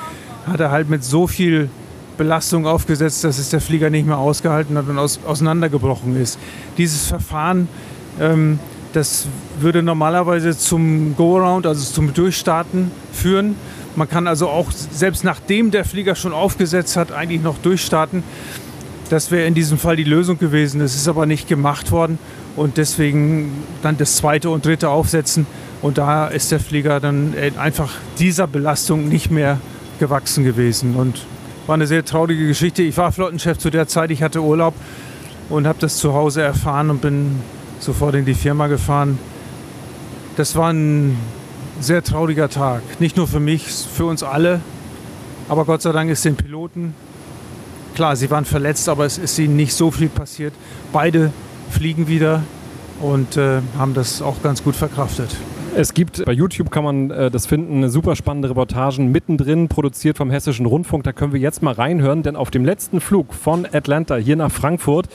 hat 0.47 0.59
er 0.61 0.71
halt 0.71 0.89
mit 0.89 1.03
so 1.03 1.27
viel 1.27 1.69
Belastung 2.17 2.65
aufgesetzt, 2.65 3.23
dass 3.23 3.37
es 3.37 3.49
der 3.49 3.59
Flieger 3.59 3.89
nicht 3.89 4.07
mehr 4.07 4.17
ausgehalten 4.17 4.77
hat 4.77 4.87
und 4.87 4.97
aus, 4.97 5.19
auseinandergebrochen 5.25 6.15
ist. 6.15 6.39
Dieses 6.77 7.07
Verfahren, 7.07 7.67
ähm, 8.19 8.59
das 8.93 9.27
würde 9.59 9.83
normalerweise 9.83 10.57
zum 10.57 11.15
Go-Around, 11.15 11.65
also 11.65 11.91
zum 11.91 12.13
Durchstarten 12.13 12.91
führen. 13.11 13.55
Man 13.95 14.09
kann 14.09 14.27
also 14.27 14.47
auch, 14.47 14.71
selbst 14.71 15.23
nachdem 15.23 15.71
der 15.71 15.83
Flieger 15.83 16.15
schon 16.15 16.31
aufgesetzt 16.31 16.95
hat, 16.95 17.11
eigentlich 17.11 17.41
noch 17.41 17.57
durchstarten. 17.57 18.23
Das 19.09 19.29
wäre 19.29 19.45
in 19.45 19.55
diesem 19.55 19.77
Fall 19.77 19.95
die 19.95 20.03
Lösung 20.03 20.37
gewesen. 20.37 20.79
Das 20.79 20.95
ist 20.95 21.07
aber 21.07 21.25
nicht 21.25 21.47
gemacht 21.47 21.91
worden 21.91 22.17
und 22.55 22.77
deswegen 22.77 23.51
dann 23.81 23.97
das 23.97 24.17
zweite 24.17 24.49
und 24.49 24.65
dritte 24.65 24.89
Aufsetzen 24.89 25.45
Und 25.83 25.97
da 25.97 26.27
ist 26.27 26.49
der 26.49 26.61
Flieger 26.61 27.01
dann 27.01 27.33
einfach 27.57 27.91
dieser 28.17 28.47
Belastung 28.47 29.09
nicht 29.09 29.29
mehr 29.29 29.59
gewachsen 29.99 30.45
gewesen. 30.45 30.95
Und 30.95 31.25
war 31.67 31.75
eine 31.75 31.87
sehr 31.87 32.05
traurige 32.05 32.47
Geschichte. 32.47 32.83
Ich 32.83 32.95
war 32.95 33.11
Flottenchef 33.11 33.57
zu 33.57 33.69
der 33.69 33.85
Zeit, 33.89 34.09
ich 34.09 34.23
hatte 34.23 34.41
Urlaub 34.41 34.73
und 35.49 35.67
habe 35.67 35.79
das 35.81 35.97
zu 35.97 36.13
Hause 36.13 36.41
erfahren 36.41 36.89
und 36.89 37.01
bin 37.01 37.41
sofort 37.81 38.15
in 38.15 38.23
die 38.23 38.33
Firma 38.33 38.67
gefahren. 38.67 39.19
Das 40.37 40.55
war 40.55 40.71
ein 40.71 41.17
sehr 41.81 42.01
trauriger 42.01 42.47
Tag. 42.47 42.81
Nicht 43.01 43.17
nur 43.17 43.27
für 43.27 43.41
mich, 43.41 43.65
für 43.65 44.05
uns 44.05 44.23
alle. 44.23 44.61
Aber 45.49 45.65
Gott 45.65 45.81
sei 45.81 45.91
Dank 45.91 46.09
ist 46.09 46.23
den 46.23 46.37
Piloten, 46.37 46.95
klar, 47.93 48.15
sie 48.15 48.31
waren 48.31 48.45
verletzt, 48.45 48.87
aber 48.87 49.05
es 49.05 49.17
ist 49.17 49.37
ihnen 49.37 49.57
nicht 49.57 49.73
so 49.73 49.91
viel 49.91 50.07
passiert. 50.07 50.53
Beide 50.93 51.33
fliegen 51.73 52.07
wieder 52.07 52.43
und 53.01 53.37
äh, 53.37 53.61
haben 53.77 53.93
das 53.93 54.21
auch 54.21 54.41
ganz 54.41 54.63
gut 54.63 54.75
verkraftet. 54.75 55.35
Es 55.75 55.95
gibt 55.95 56.23
bei 56.25 56.31
YouTube 56.31 56.69
kann 56.69 56.83
man 56.83 57.09
äh, 57.09 57.31
das 57.31 57.47
finden, 57.47 57.77
eine 57.77 57.89
super 57.89 58.15
spannende 58.15 58.49
Reportagen 58.49 59.11
mittendrin, 59.11 59.69
produziert 59.69 60.17
vom 60.17 60.29
Hessischen 60.29 60.67
Rundfunk. 60.67 61.03
Da 61.03 61.13
können 61.13 61.33
wir 61.33 61.39
jetzt 61.39 61.63
mal 61.63 61.73
reinhören, 61.73 62.21
denn 62.21 62.35
auf 62.35 62.51
dem 62.51 62.63
letzten 62.63 63.01
Flug 63.01 63.33
von 63.33 63.67
Atlanta 63.71 64.15
hier 64.15 64.35
nach 64.35 64.51
Frankfurt, 64.51 65.07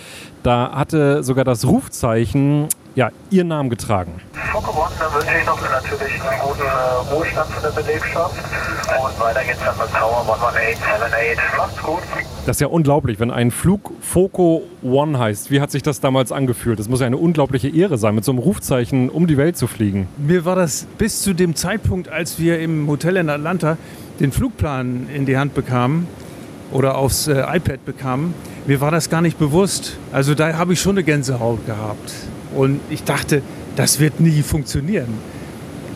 da 0.43 0.73
hatte 0.75 1.23
sogar 1.23 1.45
das 1.45 1.65
Rufzeichen 1.65 2.67
ja, 2.97 3.11
Ihren 3.31 3.49
Namen 3.49 3.71
getragen. 3.71 4.21
Focke 4.53 4.71
One, 4.71 4.91
dann 4.99 5.15
wünsche 5.15 5.39
ich 5.41 5.47
noch 5.47 5.61
natürlich 5.61 6.21
einen 6.21 6.41
guten 6.41 6.63
äh, 6.63 7.15
Ruhestand 7.15 7.51
für 7.53 7.63
der 7.63 7.81
Belegschaft. 7.81 8.35
Und 8.35 9.21
weiter 9.21 9.45
geht's 9.45 9.61
dann 9.65 9.79
mit 9.79 9.95
Tower 9.95 10.25
11878. 10.27 11.39
Macht's 11.57 11.83
gut. 11.83 12.03
Das 12.49 12.57
ist 12.57 12.61
ja 12.63 12.69
unglaublich, 12.69 13.21
wenn 13.21 13.31
ein 13.31 13.51
Flug 13.51 13.93
Foco 14.01 14.63
One 14.83 15.19
heißt. 15.19 15.51
Wie 15.51 15.61
hat 15.61 15.71
sich 15.71 15.83
das 15.83 16.01
damals 16.01 16.33
angefühlt? 16.33 16.79
Das 16.79 16.89
muss 16.89 17.01
ja 17.01 17.07
eine 17.07 17.19
unglaubliche 17.19 17.69
Ehre 17.69 17.99
sein, 17.99 18.15
mit 18.15 18.25
so 18.25 18.33
einem 18.33 18.39
Rufzeichen 18.39 19.11
um 19.11 19.27
die 19.27 19.37
Welt 19.37 19.59
zu 19.59 19.67
fliegen. 19.67 20.09
Mir 20.17 20.47
war 20.47 20.57
das 20.57 20.87
bis 20.97 21.21
zu 21.21 21.35
dem 21.35 21.55
Zeitpunkt, 21.55 22.09
als 22.09 22.39
wir 22.39 22.59
im 22.59 22.89
Hotel 22.89 23.19
in 23.19 23.29
Atlanta 23.29 23.77
den 24.19 24.33
Flugplan 24.33 25.09
in 25.15 25.27
die 25.27 25.37
Hand 25.37 25.53
bekamen 25.53 26.07
oder 26.73 26.97
aufs 26.97 27.29
äh, 27.29 27.35
iPad 27.39 27.85
bekamen, 27.85 28.33
mir 28.67 28.81
war 28.81 28.93
das 28.93 29.11
gar 29.11 29.21
nicht 29.21 29.39
bewusst. 29.39 29.99
Also 30.11 30.35
da 30.35 30.57
habe 30.57 30.73
ich 30.73 30.81
schon 30.81 30.93
eine 30.93 31.05
Gänsehaut 31.05 31.67
gehabt. 31.67 32.15
Und 32.57 32.81
ich 32.89 33.05
dachte, 33.05 33.43
das 33.77 34.01
wird 34.01 34.21
nie 34.21 34.41
funktionieren. 34.41 35.13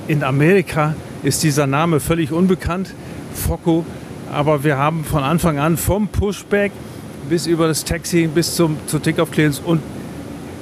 In 0.06 0.22
Amerika 0.22 0.96
ist 1.22 1.44
dieser 1.44 1.66
Name 1.66 1.98
völlig 1.98 2.30
unbekannt, 2.30 2.92
Focco. 3.32 3.86
Aber 4.32 4.64
wir 4.64 4.78
haben 4.78 5.04
von 5.04 5.22
Anfang 5.22 5.58
an 5.58 5.76
vom 5.76 6.08
Pushback 6.08 6.72
bis 7.28 7.46
über 7.46 7.68
das 7.68 7.84
Taxi 7.84 8.26
bis 8.26 8.56
zum, 8.56 8.78
zur 8.86 9.02
Takeoff-Clearance 9.02 9.60
und 9.62 9.82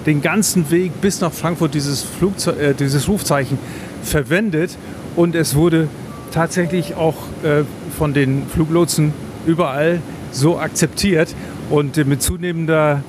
den 0.06 0.22
ganzen 0.22 0.70
Weg 0.72 1.00
bis 1.00 1.20
nach 1.20 1.32
Frankfurt 1.32 1.74
dieses, 1.74 2.02
Flugze 2.02 2.50
äh, 2.60 2.74
dieses 2.74 3.06
Rufzeichen 3.08 3.58
verwendet. 4.02 4.76
Und 5.14 5.36
es 5.36 5.54
wurde 5.54 5.88
tatsächlich 6.32 6.96
auch 6.96 7.14
äh, 7.44 7.62
von 7.96 8.12
den 8.12 8.46
Fluglotsen 8.48 9.12
überall 9.46 10.00
so 10.32 10.58
akzeptiert. 10.58 11.34
Und 11.70 11.96
äh, 11.96 12.04
mit 12.04 12.22
zunehmender 12.22 13.04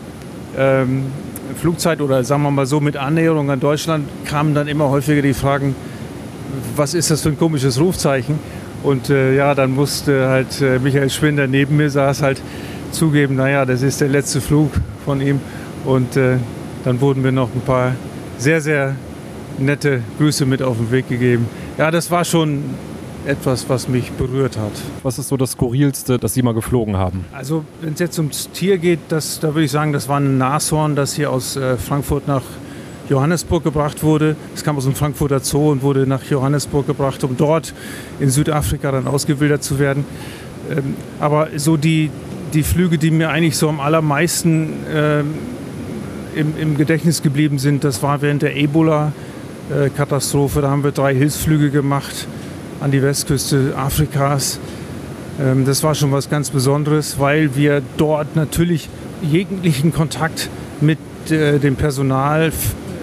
ähm, 0.55 1.05
Flugzeit 1.59 2.01
oder 2.01 2.23
sagen 2.23 2.43
wir 2.43 2.51
mal 2.51 2.67
so 2.67 2.79
mit 2.79 2.97
Annäherung 2.97 3.49
an 3.49 3.59
Deutschland 3.59 4.07
kamen 4.25 4.53
dann 4.53 4.67
immer 4.67 4.89
häufiger 4.89 5.23
die 5.23 5.33
Fragen, 5.33 5.75
was 6.75 6.93
ist 6.93 7.09
das 7.09 7.21
für 7.21 7.29
ein 7.29 7.39
komisches 7.39 7.79
Rufzeichen? 7.79 8.39
Und 8.83 9.09
äh, 9.09 9.35
ja, 9.35 9.53
dann 9.53 9.71
musste 9.71 10.27
halt 10.27 10.61
äh, 10.61 10.79
Michael 10.79 11.09
Schwinder 11.09 11.47
neben 11.47 11.77
mir 11.77 11.89
saß 11.89 12.21
halt 12.21 12.41
zugeben, 12.91 13.35
naja, 13.35 13.65
das 13.65 13.81
ist 13.81 14.01
der 14.01 14.09
letzte 14.09 14.41
Flug 14.41 14.71
von 15.05 15.21
ihm. 15.21 15.39
Und 15.85 16.17
äh, 16.17 16.37
dann 16.83 17.01
wurden 17.01 17.21
mir 17.21 17.31
noch 17.31 17.49
ein 17.53 17.61
paar 17.61 17.93
sehr, 18.37 18.61
sehr 18.61 18.95
nette 19.59 20.01
Grüße 20.17 20.45
mit 20.45 20.61
auf 20.61 20.77
den 20.77 20.91
Weg 20.91 21.07
gegeben. 21.09 21.47
Ja, 21.77 21.91
das 21.91 22.09
war 22.11 22.25
schon 22.25 22.63
etwas, 23.25 23.69
was 23.69 23.87
mich 23.87 24.11
berührt 24.11 24.57
hat. 24.57 24.71
Was 25.03 25.19
ist 25.19 25.27
so 25.27 25.37
das 25.37 25.51
Skurrilste, 25.51 26.17
das 26.17 26.33
Sie 26.33 26.41
mal 26.41 26.53
geflogen 26.53 26.97
haben? 26.97 27.25
Also 27.31 27.63
wenn 27.81 27.93
es 27.93 27.99
jetzt 27.99 28.17
ums 28.17 28.49
Tier 28.51 28.77
geht, 28.77 28.99
das, 29.09 29.39
da 29.39 29.49
würde 29.49 29.65
ich 29.65 29.71
sagen, 29.71 29.93
das 29.93 30.09
war 30.09 30.19
ein 30.19 30.37
Nashorn, 30.37 30.95
das 30.95 31.13
hier 31.13 31.31
aus 31.31 31.55
äh, 31.55 31.77
Frankfurt 31.77 32.27
nach 32.27 32.41
Johannesburg 33.09 33.63
gebracht 33.63 34.03
wurde. 34.03 34.35
Es 34.55 34.63
kam 34.63 34.77
aus 34.77 34.85
dem 34.85 34.95
Frankfurter 34.95 35.39
Zoo 35.39 35.71
und 35.71 35.81
wurde 35.81 36.07
nach 36.07 36.23
Johannesburg 36.23 36.87
gebracht, 36.87 37.23
um 37.23 37.37
dort 37.37 37.73
in 38.19 38.29
Südafrika 38.29 38.91
dann 38.91 39.07
ausgewildert 39.07 39.63
zu 39.63 39.79
werden. 39.79 40.05
Ähm, 40.69 40.95
aber 41.19 41.49
so 41.57 41.77
die, 41.77 42.09
die 42.53 42.63
Flüge, 42.63 42.97
die 42.97 43.11
mir 43.11 43.29
eigentlich 43.29 43.57
so 43.57 43.69
am 43.69 43.79
allermeisten 43.79 44.73
ähm, 44.93 45.33
im, 46.35 46.53
im 46.57 46.77
Gedächtnis 46.77 47.21
geblieben 47.21 47.59
sind, 47.59 47.83
das 47.83 48.03
war 48.03 48.21
während 48.21 48.41
der 48.41 48.55
Ebola-Katastrophe. 48.55 50.61
Da 50.61 50.69
haben 50.69 50.83
wir 50.83 50.91
drei 50.91 51.13
Hilfsflüge 51.13 51.71
gemacht 51.71 52.27
an 52.79 52.91
die 52.91 53.01
Westküste 53.01 53.73
Afrikas. 53.77 54.59
Ähm, 55.39 55.65
das 55.65 55.83
war 55.83 55.95
schon 55.95 56.11
was 56.11 56.29
ganz 56.29 56.49
Besonderes, 56.49 57.19
weil 57.19 57.55
wir 57.55 57.81
dort 57.97 58.35
natürlich 58.35 58.89
jeglichen 59.21 59.93
Kontakt 59.93 60.49
mit 60.79 60.99
äh, 61.29 61.59
dem 61.59 61.75
Personal 61.75 62.51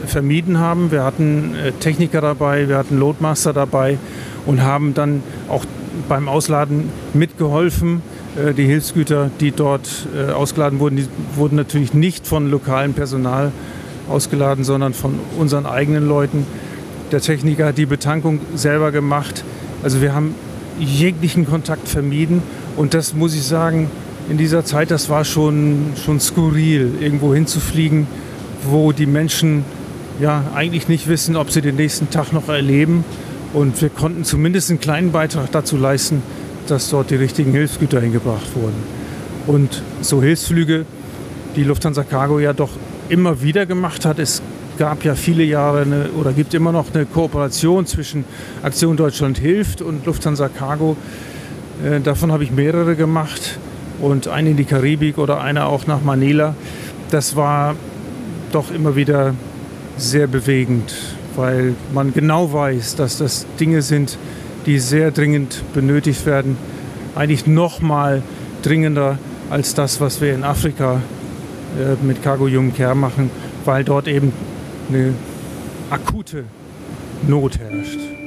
vermieden 0.09 0.59
haben. 0.59 0.91
Wir 0.91 1.05
hatten 1.05 1.55
äh, 1.55 1.73
Techniker 1.73 2.21
dabei, 2.21 2.69
wir 2.69 2.79
hatten 2.79 2.99
Loadmaster 2.99 3.53
dabei 3.53 3.99
und 4.47 4.63
haben 4.63 4.95
dann 4.95 5.23
auch 5.49 5.65
beim 6.09 6.29
Ausladen 6.29 6.91
mitgeholfen. 7.15 8.03
Äh, 8.37 8.55
die 8.55 8.65
Hilfsgüter, 8.65 9.31
die 9.41 9.53
dort 9.53 10.07
ausgeladen 10.35 10.79
wurden, 10.81 10.97
die 10.97 11.07
wurden 11.35 11.57
natürlich 11.57 11.95
nicht 11.95 12.27
von 12.27 12.51
lokalem 12.51 12.95
Personal 12.95 13.53
ausgeladen, 14.09 14.65
sondern 14.65 14.95
von 14.95 15.15
unseren 15.39 15.67
eigenen 15.67 16.09
Leuten. 16.09 16.47
Der 17.13 17.21
Techniker 17.21 17.67
hat 17.67 17.79
die 17.79 17.87
Betankung 17.87 18.41
selber 18.55 18.93
gemacht. 18.93 19.45
Also 19.83 20.01
wir 20.01 20.15
haben 20.15 20.35
jeglichen 20.79 21.47
Kontakt 21.47 21.89
vermieden 21.89 22.43
und 22.77 22.95
das 22.95 23.15
muss 23.15 23.35
ich 23.35 23.43
sagen, 23.43 23.91
in 24.29 24.37
dieser 24.37 24.65
Zeit, 24.65 24.91
das 24.91 25.09
war 25.09 25.25
schon, 25.25 25.93
schon 26.05 26.21
skurril, 26.21 26.93
irgendwo 27.01 27.35
hinzufliegen, 27.35 28.07
wo 28.63 28.93
die 28.93 29.07
Menschen 29.07 29.65
ja 30.21 30.45
eigentlich 30.55 30.89
nicht 30.89 31.09
wissen, 31.09 31.37
ob 31.37 31.51
sie 31.51 31.61
den 31.61 31.77
nächsten 31.77 32.11
Tag 32.11 32.33
noch 32.33 32.49
erleben. 32.49 33.05
Und 33.53 33.81
wir 33.81 33.89
konnten 33.89 34.25
zumindest 34.25 34.71
einen 34.71 34.81
kleinen 34.81 35.13
Beitrag 35.13 35.51
dazu 35.53 35.77
leisten, 35.77 36.23
dass 36.67 36.91
dort 36.91 37.11
die 37.11 37.17
richtigen 37.17 37.53
Hilfsgüter 37.53 38.01
hingebracht 38.01 38.55
wurden. 38.55 38.77
Und 39.47 39.83
so 40.03 40.23
Hilfsflüge, 40.23 40.85
die 41.57 41.65
Lufthansa 41.65 42.05
Cargo 42.05 42.39
ja 42.39 42.53
doch 42.53 42.71
immer 43.09 43.43
wieder 43.43 43.65
gemacht 43.65 44.05
hat, 44.05 44.19
ist 44.19 44.43
gab 44.79 45.05
ja 45.05 45.15
viele 45.17 45.43
Jahre 45.43 45.83
eine, 45.83 46.11
oder 46.19 46.33
gibt 46.33 46.55
immer 46.55 46.73
noch 46.73 46.95
eine 46.95 47.05
Kooperation 47.05 47.85
zwischen 47.85 48.25
Aktion 48.63 48.97
Deutschland 48.97 49.37
hilft 49.37 49.83
und 49.83 50.07
Lufthansa 50.07 50.49
Cargo. 50.49 50.97
Äh, 51.85 52.01
davon 52.01 52.31
habe 52.31 52.45
ich 52.45 52.53
mehrere 52.53 52.95
gemacht 52.95 53.59
und 54.01 54.29
eine 54.29 54.51
in 54.51 54.57
die 54.57 54.65
Karibik 54.65 55.19
oder 55.19 55.41
eine 55.41 55.67
auch 55.67 55.87
nach 55.87 56.03
Manila. 56.03 56.55
Das 57.11 57.35
war 57.35 57.75
doch 58.53 58.71
immer 58.71 58.95
wieder 58.95 59.35
sehr 59.99 60.27
bewegend, 60.27 60.95
weil 61.37 61.75
man 61.93 62.13
genau 62.13 62.53
weiß, 62.53 62.97
dass 62.97 63.19
das 63.19 63.47
Dinge 63.61 63.83
sind, 63.83 64.19
die 64.67 64.79
sehr 64.79 65.11
dringend 65.11 65.63
benötigt 65.75 66.27
werden. 66.27 66.57
Eigentlich 67.15 67.47
noch 67.47 67.81
mal 67.81 68.23
dringender 68.63 69.19
als 69.51 69.75
das, 69.75 70.01
was 70.01 70.21
wir 70.21 70.35
in 70.35 70.45
Afrika 70.45 71.01
äh, 71.79 72.05
mit 72.05 72.23
Cargo 72.23 72.47
Human 72.47 72.75
Care 72.75 72.95
machen, 72.95 73.31
weil 73.65 73.85
dort 73.85 74.09
eben 74.09 74.33
eine 74.89 75.15
akute 75.91 76.45
Not 77.27 77.59
herrscht. 77.59 78.18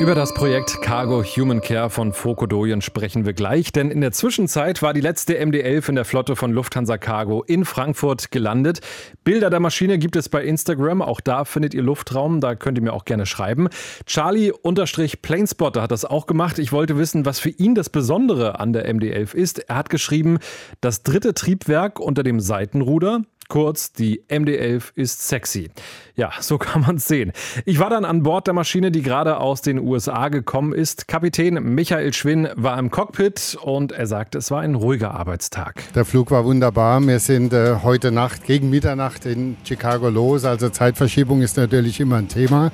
Über 0.00 0.14
das 0.14 0.32
Projekt 0.32 0.80
Cargo 0.80 1.22
Human 1.22 1.60
Care 1.60 1.90
von 1.90 2.14
Fokodoyen 2.14 2.80
sprechen 2.80 3.26
wir 3.26 3.34
gleich, 3.34 3.70
denn 3.70 3.90
in 3.90 4.00
der 4.00 4.12
Zwischenzeit 4.12 4.80
war 4.80 4.94
die 4.94 5.02
letzte 5.02 5.38
MD-11 5.38 5.90
in 5.90 5.94
der 5.96 6.06
Flotte 6.06 6.36
von 6.36 6.52
Lufthansa 6.52 6.96
Cargo 6.96 7.42
in 7.42 7.66
Frankfurt 7.66 8.30
gelandet. 8.30 8.80
Bilder 9.24 9.50
der 9.50 9.60
Maschine 9.60 9.98
gibt 9.98 10.16
es 10.16 10.30
bei 10.30 10.42
Instagram, 10.42 11.02
auch 11.02 11.20
da 11.20 11.44
findet 11.44 11.74
ihr 11.74 11.82
Luftraum, 11.82 12.40
da 12.40 12.54
könnt 12.54 12.78
ihr 12.78 12.82
mir 12.82 12.94
auch 12.94 13.04
gerne 13.04 13.26
schreiben. 13.26 13.68
Charlie-Planespotter 14.06 15.82
hat 15.82 15.90
das 15.90 16.06
auch 16.06 16.26
gemacht. 16.26 16.58
Ich 16.58 16.72
wollte 16.72 16.96
wissen, 16.96 17.26
was 17.26 17.38
für 17.38 17.50
ihn 17.50 17.74
das 17.74 17.90
Besondere 17.90 18.58
an 18.58 18.72
der 18.72 18.90
MD-11 18.90 19.34
ist. 19.34 19.58
Er 19.68 19.76
hat 19.76 19.90
geschrieben, 19.90 20.38
das 20.80 21.02
dritte 21.02 21.34
Triebwerk 21.34 22.00
unter 22.00 22.22
dem 22.22 22.40
Seitenruder, 22.40 23.20
Kurz, 23.50 23.92
die 23.92 24.22
MD-11 24.28 24.92
ist 24.94 25.26
sexy. 25.26 25.70
Ja, 26.14 26.30
so 26.38 26.56
kann 26.56 26.82
man 26.82 26.96
es 26.96 27.08
sehen. 27.08 27.32
Ich 27.64 27.80
war 27.80 27.90
dann 27.90 28.04
an 28.04 28.22
Bord 28.22 28.46
der 28.46 28.54
Maschine, 28.54 28.92
die 28.92 29.02
gerade 29.02 29.38
aus 29.38 29.60
den 29.60 29.80
USA 29.80 30.28
gekommen 30.28 30.72
ist. 30.72 31.08
Kapitän 31.08 31.54
Michael 31.54 32.12
Schwinn 32.12 32.48
war 32.54 32.78
im 32.78 32.92
Cockpit 32.92 33.58
und 33.60 33.90
er 33.90 34.06
sagte, 34.06 34.38
es 34.38 34.52
war 34.52 34.60
ein 34.60 34.76
ruhiger 34.76 35.14
Arbeitstag. 35.14 35.82
Der 35.96 36.04
Flug 36.04 36.30
war 36.30 36.44
wunderbar. 36.44 37.00
Wir 37.00 37.18
sind 37.18 37.52
äh, 37.52 37.78
heute 37.82 38.12
Nacht 38.12 38.44
gegen 38.44 38.70
Mitternacht 38.70 39.26
in 39.26 39.56
Chicago 39.64 40.10
los. 40.10 40.44
Also 40.44 40.68
Zeitverschiebung 40.68 41.42
ist 41.42 41.56
natürlich 41.56 41.98
immer 41.98 42.18
ein 42.18 42.28
Thema. 42.28 42.70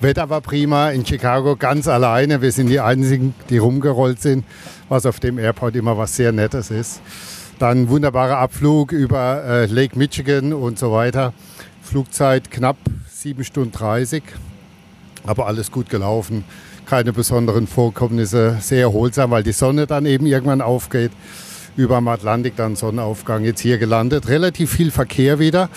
Wetter 0.00 0.28
war 0.28 0.40
prima 0.40 0.90
in 0.90 1.06
Chicago 1.06 1.54
ganz 1.54 1.86
alleine. 1.86 2.42
Wir 2.42 2.50
sind 2.50 2.66
die 2.66 2.80
Einzigen, 2.80 3.36
die 3.50 3.58
rumgerollt 3.58 4.20
sind, 4.20 4.44
was 4.88 5.06
auf 5.06 5.20
dem 5.20 5.38
Airport 5.38 5.76
immer 5.76 5.96
was 5.96 6.16
sehr 6.16 6.32
Nettes 6.32 6.72
ist. 6.72 7.00
Dann 7.62 7.88
wunderbarer 7.88 8.38
Abflug 8.38 8.90
über 8.90 9.44
äh, 9.44 9.66
Lake 9.66 9.96
Michigan 9.96 10.52
und 10.52 10.80
so 10.80 10.90
weiter. 10.90 11.32
Flugzeit 11.80 12.50
knapp 12.50 12.76
7 13.08 13.44
Stunden 13.44 13.70
30. 13.70 14.24
Aber 15.24 15.46
alles 15.46 15.70
gut 15.70 15.88
gelaufen, 15.88 16.42
keine 16.86 17.12
besonderen 17.12 17.68
Vorkommnisse, 17.68 18.56
sehr 18.58 18.80
erholsam, 18.80 19.30
weil 19.30 19.44
die 19.44 19.52
Sonne 19.52 19.86
dann 19.86 20.06
eben 20.06 20.26
irgendwann 20.26 20.60
aufgeht. 20.60 21.12
Über 21.76 21.98
dem 21.98 22.08
Atlantik 22.08 22.56
dann 22.56 22.74
Sonnenaufgang 22.74 23.44
jetzt 23.44 23.60
hier 23.60 23.78
gelandet. 23.78 24.26
Relativ 24.26 24.72
viel 24.72 24.90
Verkehr 24.90 25.38
wieder. 25.38 25.68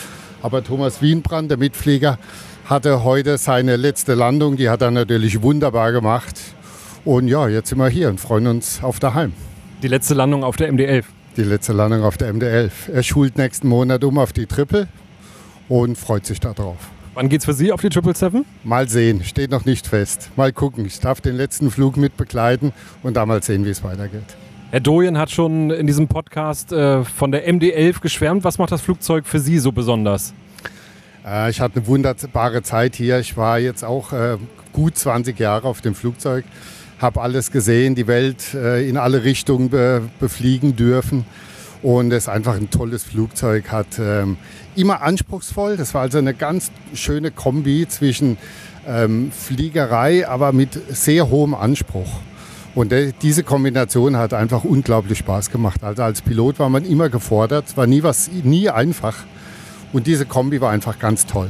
Aber 0.41 0.63
Thomas 0.63 1.03
Wienbrand, 1.03 1.51
der 1.51 1.59
Mitflieger, 1.59 2.17
hatte 2.65 3.03
heute 3.03 3.37
seine 3.37 3.75
letzte 3.75 4.15
Landung. 4.15 4.57
Die 4.57 4.71
hat 4.71 4.81
er 4.81 4.89
natürlich 4.89 5.43
wunderbar 5.43 5.91
gemacht. 5.91 6.33
Und 7.03 7.27
ja, 7.27 7.47
jetzt 7.47 7.69
sind 7.69 7.77
wir 7.77 7.89
hier 7.89 8.09
und 8.09 8.19
freuen 8.19 8.47
uns 8.47 8.81
auf 8.81 8.99
daheim. 8.99 9.33
Die 9.83 9.87
letzte 9.87 10.15
Landung 10.15 10.43
auf 10.43 10.55
der 10.55 10.73
MD-11. 10.73 11.14
Die 11.37 11.43
letzte 11.43 11.73
Landung 11.73 12.03
auf 12.03 12.15
der 12.17 12.33
MD-11. 12.33 12.91
Er 12.93 13.03
schult 13.03 13.37
nächsten 13.37 13.67
Monat 13.67 14.03
um 14.05 14.17
auf 14.17 14.31
die 14.31 14.45
Triple 14.45 14.87
und 15.67 15.97
freut 15.97 16.25
sich 16.25 16.39
darauf. 16.39 16.77
Wann 17.13 17.27
geht's 17.27 17.43
für 17.43 17.53
Sie 17.53 17.73
auf 17.73 17.81
die 17.81 17.87
777? 17.87 18.45
Mal 18.63 18.87
sehen, 18.87 19.23
steht 19.23 19.51
noch 19.51 19.65
nicht 19.65 19.85
fest. 19.85 20.29
Mal 20.37 20.53
gucken. 20.53 20.85
Ich 20.85 20.99
darf 21.01 21.19
den 21.19 21.35
letzten 21.35 21.71
Flug 21.71 21.97
mit 21.97 22.15
begleiten 22.15 22.71
und 23.03 23.17
da 23.17 23.25
mal 23.25 23.43
sehen, 23.43 23.65
wie 23.65 23.69
es 23.69 23.83
weitergeht. 23.83 24.23
Herr 24.71 24.79
Doyen 24.79 25.17
hat 25.17 25.29
schon 25.29 25.71
in 25.71 25.87
diesem 25.87 26.07
Podcast 26.07 26.71
äh, 26.71 27.03
von 27.03 27.31
der 27.31 27.47
MD-11 27.47 28.01
geschwärmt. 28.01 28.43
Was 28.45 28.57
macht 28.57 28.71
das 28.71 28.81
Flugzeug 28.81 29.25
für 29.25 29.39
Sie 29.39 29.59
so 29.59 29.71
besonders? 29.73 30.33
Äh, 31.25 31.49
ich 31.49 31.59
hatte 31.59 31.77
eine 31.77 31.87
wunderbare 31.87 32.63
Zeit 32.63 32.95
hier. 32.95 33.19
Ich 33.19 33.35
war 33.35 33.59
jetzt 33.59 33.83
auch 33.83 34.13
äh, 34.13 34.37
gut 34.71 34.97
20 34.97 35.39
Jahre 35.39 35.67
auf 35.67 35.81
dem 35.81 35.95
Flugzeug, 35.95 36.45
habe 36.99 37.21
alles 37.21 37.51
gesehen, 37.51 37.95
die 37.95 38.07
Welt 38.07 38.53
äh, 38.53 38.87
in 38.87 38.97
alle 38.97 39.23
Richtungen 39.23 39.69
be 39.69 40.01
befliegen 40.19 40.75
dürfen. 40.75 41.25
Und 41.81 42.11
es 42.11 42.23
ist 42.23 42.29
einfach 42.29 42.55
ein 42.55 42.69
tolles 42.71 43.03
Flugzeug, 43.03 43.71
hat 43.71 43.99
ähm, 43.99 44.37
immer 44.75 45.01
anspruchsvoll. 45.01 45.77
Das 45.77 45.93
war 45.93 46.01
also 46.01 46.17
eine 46.17 46.33
ganz 46.33 46.71
schöne 46.93 47.31
Kombi 47.31 47.87
zwischen 47.87 48.37
ähm, 48.87 49.31
Fliegerei, 49.31 50.27
aber 50.27 50.51
mit 50.51 50.79
sehr 50.89 51.29
hohem 51.29 51.53
Anspruch. 51.53 52.09
Und 52.73 52.93
diese 53.21 53.43
Kombination 53.43 54.17
hat 54.17 54.33
einfach 54.33 54.65
unglaublich 54.65 55.19
Spaß 55.19 55.49
gemacht. 55.49 55.83
Also 55.83 56.03
als 56.03 56.21
Pilot 56.21 56.59
war 56.59 56.69
man 56.69 56.83
immer 56.83 57.09
gefordert, 57.09 57.77
war 57.77 57.87
nie 57.87 58.03
was, 58.03 58.29
nie 58.43 58.69
einfach. 58.69 59.15
Und 59.93 60.07
diese 60.07 60.25
Kombi 60.25 60.59
war 60.59 60.71
einfach 60.71 60.99
ganz 60.99 61.25
toll. 61.25 61.49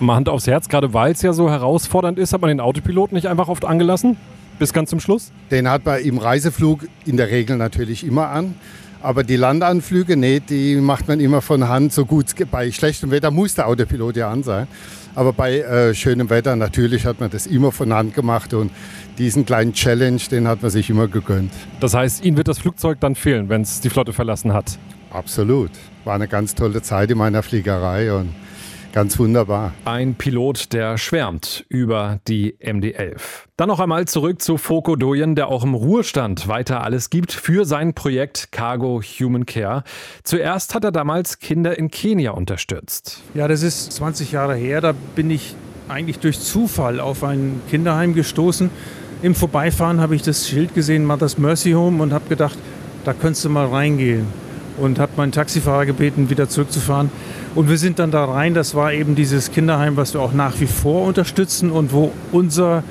Mal 0.00 0.16
Hand 0.16 0.28
aufs 0.28 0.46
Herz, 0.46 0.68
gerade 0.68 0.92
weil 0.92 1.12
es 1.12 1.22
ja 1.22 1.32
so 1.32 1.48
herausfordernd 1.48 2.18
ist, 2.18 2.32
hat 2.32 2.40
man 2.40 2.48
den 2.48 2.60
Autopiloten 2.60 3.14
nicht 3.14 3.28
einfach 3.28 3.48
oft 3.48 3.64
angelassen? 3.64 4.16
Bis 4.58 4.72
ganz 4.72 4.90
zum 4.90 5.00
Schluss? 5.00 5.32
Den 5.50 5.68
hat 5.68 5.84
man 5.84 6.00
im 6.00 6.18
Reiseflug 6.18 6.86
in 7.04 7.16
der 7.16 7.30
Regel 7.30 7.56
natürlich 7.56 8.04
immer 8.04 8.28
an. 8.30 8.54
Aber 9.02 9.22
die 9.22 9.36
Landanflüge, 9.36 10.16
nee, 10.16 10.40
die 10.40 10.76
macht 10.76 11.06
man 11.08 11.20
immer 11.20 11.42
von 11.42 11.68
Hand 11.68 11.92
so 11.92 12.06
gut. 12.06 12.26
Bei 12.50 12.72
schlechtem 12.72 13.10
Wetter 13.10 13.30
muss 13.30 13.54
der 13.54 13.68
Autopilot 13.68 14.16
ja 14.16 14.30
an 14.30 14.42
sein. 14.42 14.66
Aber 15.14 15.32
bei 15.32 15.60
äh, 15.60 15.94
schönem 15.94 16.30
Wetter 16.30 16.56
natürlich 16.56 17.06
hat 17.06 17.20
man 17.20 17.30
das 17.30 17.46
immer 17.46 17.70
von 17.70 17.92
Hand 17.92 18.14
gemacht 18.14 18.52
und 18.54 18.70
diesen 19.18 19.46
kleinen 19.46 19.72
Challenge, 19.72 20.20
den 20.30 20.48
hat 20.48 20.62
man 20.62 20.70
sich 20.70 20.90
immer 20.90 21.08
gegönnt. 21.08 21.52
Das 21.80 21.94
heißt, 21.94 22.24
Ihnen 22.24 22.36
wird 22.36 22.48
das 22.48 22.58
Flugzeug 22.58 22.98
dann 23.00 23.14
fehlen, 23.14 23.48
wenn 23.48 23.62
es 23.62 23.80
die 23.80 23.90
Flotte 23.90 24.12
verlassen 24.12 24.52
hat? 24.52 24.78
Absolut. 25.10 25.70
War 26.04 26.14
eine 26.14 26.28
ganz 26.28 26.54
tolle 26.54 26.82
Zeit 26.82 27.10
in 27.10 27.18
meiner 27.18 27.42
Fliegerei 27.42 28.12
und 28.12 28.34
Ganz 28.96 29.18
wunderbar. 29.18 29.74
Ein 29.84 30.14
Pilot, 30.14 30.72
der 30.72 30.96
schwärmt 30.96 31.66
über 31.68 32.18
die 32.28 32.56
MD-11. 32.62 33.20
Dann 33.58 33.68
noch 33.68 33.78
einmal 33.78 34.06
zurück 34.06 34.40
zu 34.40 34.56
Foko 34.56 34.96
Doyen, 34.96 35.34
der 35.34 35.48
auch 35.48 35.64
im 35.64 35.74
Ruhestand 35.74 36.48
weiter 36.48 36.82
alles 36.82 37.10
gibt 37.10 37.30
für 37.30 37.66
sein 37.66 37.92
Projekt 37.92 38.52
Cargo 38.52 39.02
Human 39.02 39.44
Care. 39.44 39.84
Zuerst 40.22 40.74
hat 40.74 40.82
er 40.82 40.92
damals 40.92 41.40
Kinder 41.40 41.78
in 41.78 41.90
Kenia 41.90 42.30
unterstützt. 42.30 43.20
Ja, 43.34 43.48
das 43.48 43.62
ist 43.62 43.92
20 43.92 44.32
Jahre 44.32 44.54
her. 44.54 44.80
Da 44.80 44.94
bin 45.14 45.30
ich 45.30 45.54
eigentlich 45.88 46.18
durch 46.18 46.40
Zufall 46.40 46.98
auf 46.98 47.22
ein 47.22 47.60
Kinderheim 47.68 48.14
gestoßen. 48.14 48.70
Im 49.20 49.34
Vorbeifahren 49.34 50.00
habe 50.00 50.16
ich 50.16 50.22
das 50.22 50.48
Schild 50.48 50.72
gesehen, 50.72 51.04
Mother's 51.04 51.36
Mercy 51.36 51.72
Home, 51.72 52.02
und 52.02 52.14
habe 52.14 52.30
gedacht, 52.30 52.56
da 53.04 53.12
könntest 53.12 53.44
du 53.44 53.50
mal 53.50 53.66
reingehen. 53.66 54.45
Und 54.78 54.98
habe 54.98 55.12
meinen 55.16 55.32
Taxifahrer 55.32 55.86
gebeten, 55.86 56.28
wieder 56.30 56.48
zurückzufahren. 56.48 57.10
Und 57.54 57.70
wir 57.70 57.78
sind 57.78 57.98
dann 57.98 58.10
da 58.10 58.24
rein. 58.24 58.54
Das 58.54 58.74
war 58.74 58.92
eben 58.92 59.14
dieses 59.14 59.50
Kinderheim, 59.50 59.96
was 59.96 60.14
wir 60.14 60.20
auch 60.20 60.32
nach 60.32 60.60
wie 60.60 60.66
vor 60.66 61.06
unterstützen 61.06 61.70
und 61.70 61.92
wo 61.92 62.12
unser 62.32 62.82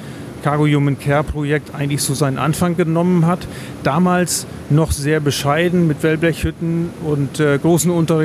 Cargo 0.45 0.67
Human 0.67 0.99
Care 0.99 1.23
Projekt 1.23 1.73
eigentlich 1.73 2.03
so 2.03 2.13
seinen 2.13 2.37
Anfang 2.37 2.77
genommen 2.77 3.25
hat. 3.25 3.47
Damals 3.81 4.45
noch 4.69 4.91
sehr 4.91 5.19
bescheiden 5.19 5.87
mit 5.87 6.03
Wellblechhütten 6.03 6.91
und 7.03 7.39
äh, 7.39 7.57
großen 7.57 7.89
Unter 7.89 8.21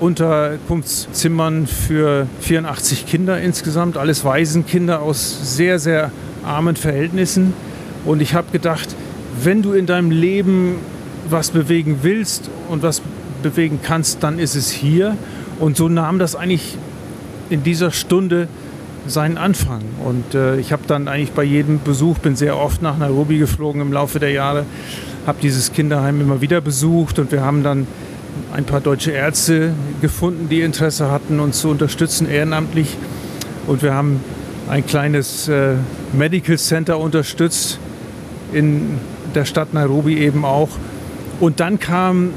Unterkunftszimmern 0.00 1.68
für 1.68 2.26
84 2.40 3.06
Kinder 3.06 3.40
insgesamt. 3.40 3.96
Alles 3.96 4.24
Waisenkinder 4.24 5.00
aus 5.00 5.56
sehr, 5.56 5.78
sehr 5.78 6.10
armen 6.44 6.74
Verhältnissen. 6.74 7.52
Und 8.04 8.20
ich 8.20 8.34
habe 8.34 8.50
gedacht, 8.50 8.88
wenn 9.40 9.62
du 9.62 9.72
in 9.72 9.86
deinem 9.86 10.10
Leben 10.10 10.74
was 11.30 11.50
bewegen 11.50 11.98
willst 12.02 12.50
und 12.68 12.82
was 12.82 13.02
bewegen 13.42 13.80
kannst, 13.82 14.22
dann 14.22 14.38
ist 14.38 14.54
es 14.54 14.70
hier. 14.70 15.16
Und 15.58 15.76
so 15.76 15.88
nahm 15.88 16.18
das 16.18 16.36
eigentlich 16.36 16.76
in 17.50 17.62
dieser 17.62 17.90
Stunde 17.90 18.48
seinen 19.06 19.38
Anfang. 19.38 19.82
Und 20.04 20.34
äh, 20.34 20.58
ich 20.58 20.72
habe 20.72 20.82
dann 20.86 21.08
eigentlich 21.08 21.32
bei 21.32 21.44
jedem 21.44 21.80
Besuch, 21.82 22.18
bin 22.18 22.36
sehr 22.36 22.58
oft 22.58 22.82
nach 22.82 22.98
Nairobi 22.98 23.38
geflogen 23.38 23.80
im 23.80 23.92
Laufe 23.92 24.18
der 24.18 24.30
Jahre, 24.30 24.64
habe 25.26 25.38
dieses 25.42 25.72
Kinderheim 25.72 26.20
immer 26.20 26.40
wieder 26.40 26.60
besucht 26.60 27.18
und 27.18 27.32
wir 27.32 27.42
haben 27.42 27.62
dann 27.62 27.86
ein 28.52 28.64
paar 28.64 28.80
deutsche 28.80 29.10
Ärzte 29.10 29.72
gefunden, 30.00 30.48
die 30.48 30.60
Interesse 30.60 31.10
hatten, 31.10 31.40
uns 31.40 31.60
zu 31.60 31.68
unterstützen 31.68 32.28
ehrenamtlich. 32.28 32.96
Und 33.66 33.82
wir 33.82 33.94
haben 33.94 34.20
ein 34.68 34.86
kleines 34.86 35.48
äh, 35.48 35.74
Medical 36.12 36.58
Center 36.58 36.98
unterstützt 36.98 37.78
in 38.52 38.98
der 39.34 39.44
Stadt 39.44 39.74
Nairobi 39.74 40.18
eben 40.18 40.44
auch. 40.44 40.68
Und 41.40 41.58
dann 41.58 41.78
kam 41.80 42.30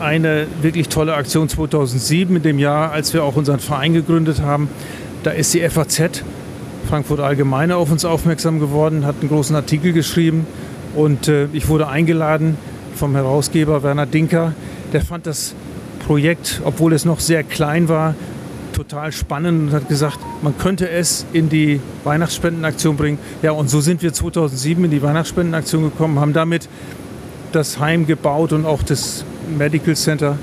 eine 0.00 0.46
wirklich 0.60 0.88
tolle 0.88 1.14
Aktion 1.14 1.48
2007, 1.48 2.36
in 2.36 2.42
dem 2.42 2.58
Jahr, 2.58 2.92
als 2.92 3.14
wir 3.14 3.24
auch 3.24 3.36
unseren 3.36 3.58
Verein 3.58 3.94
gegründet 3.94 4.42
haben. 4.42 4.68
Da 5.22 5.30
ist 5.30 5.54
die 5.54 5.66
FAZ, 5.68 6.22
Frankfurt 6.88 7.20
Allgemeine, 7.20 7.76
auf 7.76 7.90
uns 7.90 8.04
aufmerksam 8.04 8.60
geworden, 8.60 9.06
hat 9.06 9.16
einen 9.20 9.30
großen 9.30 9.56
Artikel 9.56 9.92
geschrieben 9.92 10.46
und 10.94 11.28
äh, 11.28 11.46
ich 11.54 11.68
wurde 11.68 11.88
eingeladen 11.88 12.58
vom 12.94 13.14
Herausgeber 13.14 13.82
Werner 13.82 14.04
Dinker. 14.04 14.52
Der 14.92 15.00
fand 15.00 15.26
das 15.26 15.54
Projekt, 16.06 16.60
obwohl 16.64 16.92
es 16.92 17.06
noch 17.06 17.20
sehr 17.20 17.42
klein 17.42 17.88
war, 17.88 18.14
total 18.74 19.12
spannend 19.12 19.70
und 19.70 19.72
hat 19.72 19.88
gesagt, 19.88 20.18
man 20.42 20.58
könnte 20.58 20.90
es 20.90 21.24
in 21.32 21.48
die 21.48 21.80
Weihnachtsspendenaktion 22.04 22.96
bringen. 22.96 23.18
Ja, 23.42 23.52
und 23.52 23.70
so 23.70 23.80
sind 23.80 24.02
wir 24.02 24.12
2007 24.12 24.84
in 24.84 24.90
die 24.90 25.02
Weihnachtsspendenaktion 25.02 25.84
gekommen, 25.84 26.20
haben 26.20 26.34
damit 26.34 26.68
das 27.54 27.78
Heim 27.78 28.06
gebaut 28.06 28.52
und 28.52 28.66
auch 28.66 28.82
das 28.82 29.24
Medical 29.56 29.94
Center. 29.94 30.38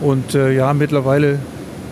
Und 0.00 0.34
äh, 0.34 0.52
ja, 0.52 0.72
mittlerweile 0.74 1.38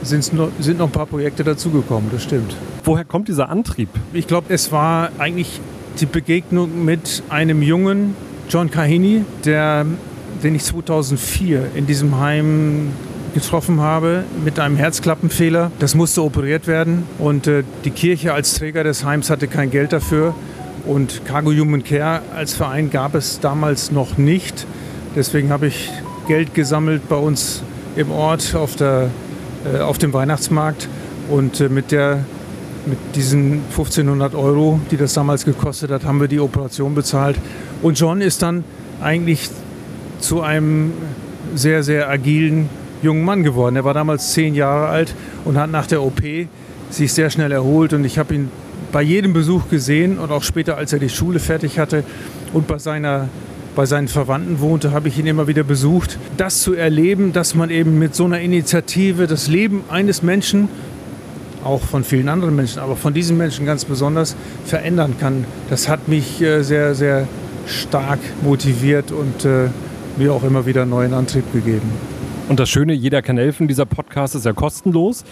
sind 0.03 0.33
noch 0.33 0.51
ein 0.87 0.93
paar 0.93 1.07
Projekte 1.07 1.45
dazugekommen, 1.45 2.11
das 2.13 2.23
stimmt. 2.25 2.57
Woher 2.85 3.05
kommt 3.05 3.29
dieser 3.29 3.51
Antrieb? 3.51 3.89
Ich 4.13 4.27
glaube, 4.27 4.53
es 4.53 4.73
war 4.73 5.11
eigentlich 5.19 5.61
die 6.01 6.07
Begegnung 6.07 6.85
mit 6.85 7.23
einem 7.29 7.63
jungen 7.63 8.17
John 8.49 8.71
Kahini, 8.71 9.25
der, 9.45 9.85
den 10.43 10.55
ich 10.55 10.65
2004 10.65 11.73
in 11.75 11.87
diesem 11.87 12.19
Heim 12.19 12.93
getroffen 13.35 13.81
habe 13.81 14.25
mit 14.45 14.59
einem 14.59 14.77
Herzklappenfehler. 14.77 15.71
Das 15.79 15.95
musste 15.95 16.23
operiert 16.23 16.67
werden 16.67 17.05
und 17.19 17.47
äh, 17.47 17.63
die 17.85 17.91
Kirche 17.91 18.33
als 18.33 18.55
Träger 18.55 18.83
des 18.83 19.05
Heims 19.05 19.31
hatte 19.31 19.47
kein 19.47 19.71
Geld 19.71 19.93
dafür. 19.93 20.35
Und 20.87 21.25
Cargo 21.25 21.51
Human 21.51 21.85
Care 21.85 22.23
als 22.35 22.55
Verein 22.55 22.91
gab 22.91 23.15
es 23.15 23.41
damals 23.41 23.91
noch 23.91 24.19
nicht. 24.19 24.67
Deswegen 25.15 25.51
habe 25.51 25.67
ich 25.67 25.91
Geld 26.29 26.55
gesammelt 26.55 27.09
bei 27.09 27.17
uns 27.17 27.63
im 27.97 28.11
Ort 28.11 28.55
auf, 28.55 28.77
der, 28.77 29.11
äh, 29.73 29.81
auf 29.81 29.99
dem 29.99 30.13
Weihnachtsmarkt. 30.13 30.89
Und 31.29 31.61
äh, 31.61 31.69
mit, 31.69 31.93
der, 31.93 32.25
mit 32.87 32.99
diesen 33.15 33.63
1500 33.71 34.35
Euro, 34.35 34.81
die 34.91 34.97
das 34.97 35.15
damals 35.15 35.45
gekostet 35.45 35.91
hat, 35.91 36.05
haben 36.05 36.21
wir 36.21 36.29
die 36.29 36.41
Operation 36.41 36.95
bezahlt. 36.95 37.37
Und 37.83 37.99
John 37.99 38.21
ist 38.21 38.43
dann 38.43 38.65
eigentlich 39.03 39.51
zu 40.21 40.43
einem 40.43 40.93
sehr, 41.55 41.83
sehr 41.83 42.09
agilen 42.09 42.69
jungen 43.03 43.25
Mann 43.25 43.43
geworden. 43.43 43.77
Er 43.77 43.85
war 43.85 43.95
damals 43.95 44.33
zehn 44.33 44.55
Jahre 44.55 44.89
alt 44.89 45.15
und 45.45 45.59
hat 45.59 45.71
nach 45.71 45.87
der 45.87 46.03
OP 46.03 46.21
sich 46.91 47.13
sehr 47.13 47.31
schnell 47.31 47.53
erholt. 47.53 47.93
Und 47.93 48.05
ich 48.05 48.19
habe 48.19 48.35
ihn 48.35 48.51
bei 48.93 49.03
jedem 49.03 49.33
Besuch 49.33 49.69
gesehen 49.69 50.19
und 50.19 50.31
auch 50.31 50.43
später, 50.43 50.77
als 50.77 50.93
er 50.93 50.99
die 50.99 51.09
Schule 51.09 51.39
fertig 51.39 51.79
hatte 51.79 52.05
und 52.53 52.67
bei, 52.67 52.79
seiner, 52.79 53.29
bei 53.77 53.87
seinen 53.87 54.09
Verwandten 54.09 54.61
wohnte, 54.61 54.93
habe 54.93 55.09
ich 55.09 55.19
ihn 55.19 55.27
immer 55.27 55.47
wieder 55.47 55.63
besucht. 55.63 56.19
Das 56.37 56.63
zu 56.63 56.75
erleben, 56.75 57.33
dass 57.33 57.55
man 57.55 57.71
eben 57.71 57.99
mit 57.99 58.15
so 58.15 58.25
einer 58.25 58.41
Initiative 58.41 59.27
das 59.27 59.49
Leben 59.49 59.85
eines 59.89 60.23
Menschen, 60.23 60.69
auch 61.65 61.83
von 61.83 62.05
vielen 62.05 62.29
anderen 62.29 62.57
Menschen, 62.57 62.81
aber 62.81 62.97
von 62.97 63.13
diesen 63.13 63.37
Menschen 63.37 63.67
ganz 63.67 63.85
besonders 63.85 64.35
verändern 64.65 65.15
kann, 65.21 65.45
das 65.69 65.89
hat 65.89 66.09
mich 66.09 66.41
äh, 66.41 66.63
sehr, 66.63 66.95
sehr 66.95 67.29
stark 67.67 68.19
motiviert 68.43 69.13
und 69.13 69.45
äh, 69.45 69.69
mir 70.17 70.33
auch 70.33 70.43
immer 70.43 70.67
wieder 70.67 70.87
neuen 70.87 71.15
Antrieb 71.15 71.53
gegeben. 71.53 71.91
Und 72.49 72.59
das 72.59 72.69
Schöne, 72.69 72.95
jeder 72.95 73.23
kann 73.23 73.39
helfen. 73.39 73.69
Dieser 73.69 73.87
Podcast 73.87 74.35
ist 74.35 74.45
ja 74.45 74.53
kostenlos. 74.53 75.25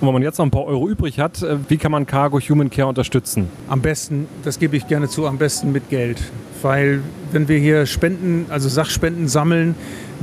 Und 0.00 0.08
wenn 0.08 0.12
man 0.12 0.22
jetzt 0.22 0.38
noch 0.38 0.44
ein 0.44 0.50
paar 0.50 0.64
Euro 0.64 0.88
übrig 0.88 1.18
hat, 1.18 1.42
äh, 1.42 1.56
wie 1.68 1.78
kann 1.78 1.90
man 1.90 2.06
Cargo 2.06 2.38
Human 2.38 2.68
Care 2.68 2.88
unterstützen? 2.88 3.48
Am 3.68 3.80
besten, 3.80 4.26
das 4.44 4.58
gebe 4.58 4.76
ich 4.76 4.86
gerne 4.86 5.08
zu, 5.08 5.26
am 5.26 5.38
besten 5.38 5.72
mit 5.72 5.88
Geld. 5.88 6.18
Weil 6.60 7.00
wenn 7.32 7.48
wir 7.48 7.58
hier 7.58 7.86
Spenden, 7.86 8.46
also 8.50 8.68
Sachspenden 8.68 9.26
sammeln, 9.28 9.74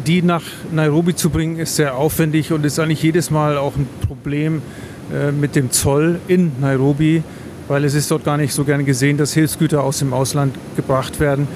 die 0.06 0.22
nach 0.22 0.44
Nairobi 0.72 1.16
zu 1.16 1.32
bringen, 1.32 1.58
ist 1.58 1.76
sehr 1.76 1.96
aufwendig 1.96 2.52
und 2.52 2.66
ist 2.66 2.80
eigentlich 2.80 3.02
jedes 3.02 3.32
Mal 3.32 3.58
auch 3.58 3.76
ein 3.76 3.88
Problem 4.08 4.62
äh, 5.12 5.32
mit 5.32 5.56
dem 5.56 5.72
Zoll 5.72 6.20
in 6.28 6.52
Nairobi, 6.62 7.24
weil 7.68 7.84
es 7.84 7.96
ist 7.96 8.12
dort 8.12 8.26
gar 8.26 8.38
nicht 8.38 8.54
so 8.54 8.66
gern 8.66 8.86
gesehen, 8.86 9.18
dass 9.18 9.34
Hilfsgüter 9.34 9.84
aus 9.84 10.00
dem 10.00 10.14
Ausland 10.14 10.56
gebracht 10.76 11.20
werden. 11.20 11.48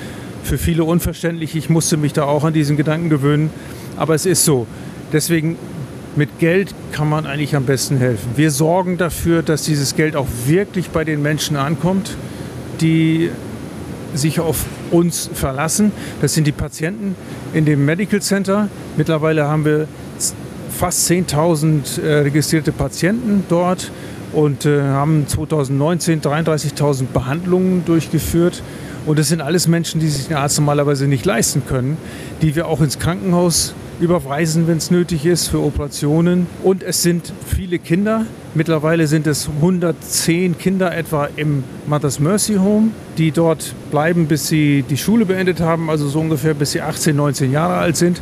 Für 0.43 0.57
viele 0.57 0.85
unverständlich, 0.85 1.55
ich 1.55 1.69
musste 1.69 1.97
mich 1.97 2.13
da 2.13 2.23
auch 2.23 2.43
an 2.43 2.53
diesen 2.53 2.77
Gedanken 2.77 3.09
gewöhnen, 3.09 3.51
aber 3.95 4.15
es 4.15 4.25
ist 4.25 4.43
so. 4.43 4.65
Deswegen 5.13 5.55
mit 6.17 6.39
Geld 6.39 6.73
kann 6.91 7.09
man 7.09 7.25
eigentlich 7.25 7.55
am 7.55 7.65
besten 7.65 7.97
helfen. 7.97 8.31
Wir 8.35 8.51
sorgen 8.51 8.97
dafür, 8.97 9.43
dass 9.43 9.63
dieses 9.63 9.95
Geld 9.95 10.15
auch 10.15 10.27
wirklich 10.45 10.89
bei 10.89 11.03
den 11.03 11.21
Menschen 11.21 11.55
ankommt, 11.55 12.17
die 12.81 13.29
sich 14.13 14.39
auf 14.39 14.65
uns 14.91 15.29
verlassen. 15.33 15.91
Das 16.21 16.33
sind 16.33 16.47
die 16.47 16.51
Patienten 16.51 17.15
in 17.53 17.65
dem 17.65 17.85
Medical 17.85 18.21
Center. 18.21 18.67
Mittlerweile 18.95 19.47
haben 19.47 19.65
wir 19.65 19.87
fast 20.77 21.09
10.000 21.09 22.01
äh, 22.01 22.19
registrierte 22.19 22.71
Patienten 22.71 23.43
dort 23.49 23.91
und 24.33 24.65
äh, 24.65 24.81
haben 24.81 25.27
2019 25.27 26.21
33.000 26.21 27.05
Behandlungen 27.13 27.83
durchgeführt. 27.85 28.61
Und 29.07 29.17
das 29.17 29.29
sind 29.29 29.39
alles 29.39 29.69
Menschen, 29.69 30.01
die 30.01 30.09
sich 30.09 30.27
den 30.27 30.35
Arzt 30.35 30.59
normalerweise 30.59 31.07
nicht 31.07 31.25
leisten 31.25 31.63
können, 31.65 31.97
die 32.41 32.57
wir 32.57 32.67
auch 32.67 32.81
ins 32.81 32.99
Krankenhaus 32.99 33.73
überweisen, 34.01 34.67
wenn 34.67 34.77
es 34.77 34.91
nötig 34.91 35.25
ist, 35.25 35.47
für 35.47 35.63
Operationen. 35.63 36.45
Und 36.61 36.83
es 36.83 37.03
sind 37.03 37.31
viele 37.45 37.79
Kinder. 37.79 38.25
Mittlerweile 38.53 39.07
sind 39.07 39.25
es 39.25 39.47
110 39.47 40.57
Kinder 40.57 40.93
etwa 40.93 41.29
im 41.37 41.63
Mother's 41.87 42.19
Mercy 42.19 42.55
Home, 42.55 42.89
die 43.17 43.31
dort 43.31 43.73
bleiben, 43.91 44.27
bis 44.27 44.47
sie 44.47 44.83
die 44.87 44.97
Schule 44.97 45.25
beendet 45.25 45.61
haben, 45.61 45.89
also 45.89 46.09
so 46.09 46.19
ungefähr 46.19 46.53
bis 46.53 46.73
sie 46.73 46.81
18, 46.81 47.15
19 47.15 47.53
Jahre 47.53 47.75
alt 47.75 47.95
sind. 47.95 48.21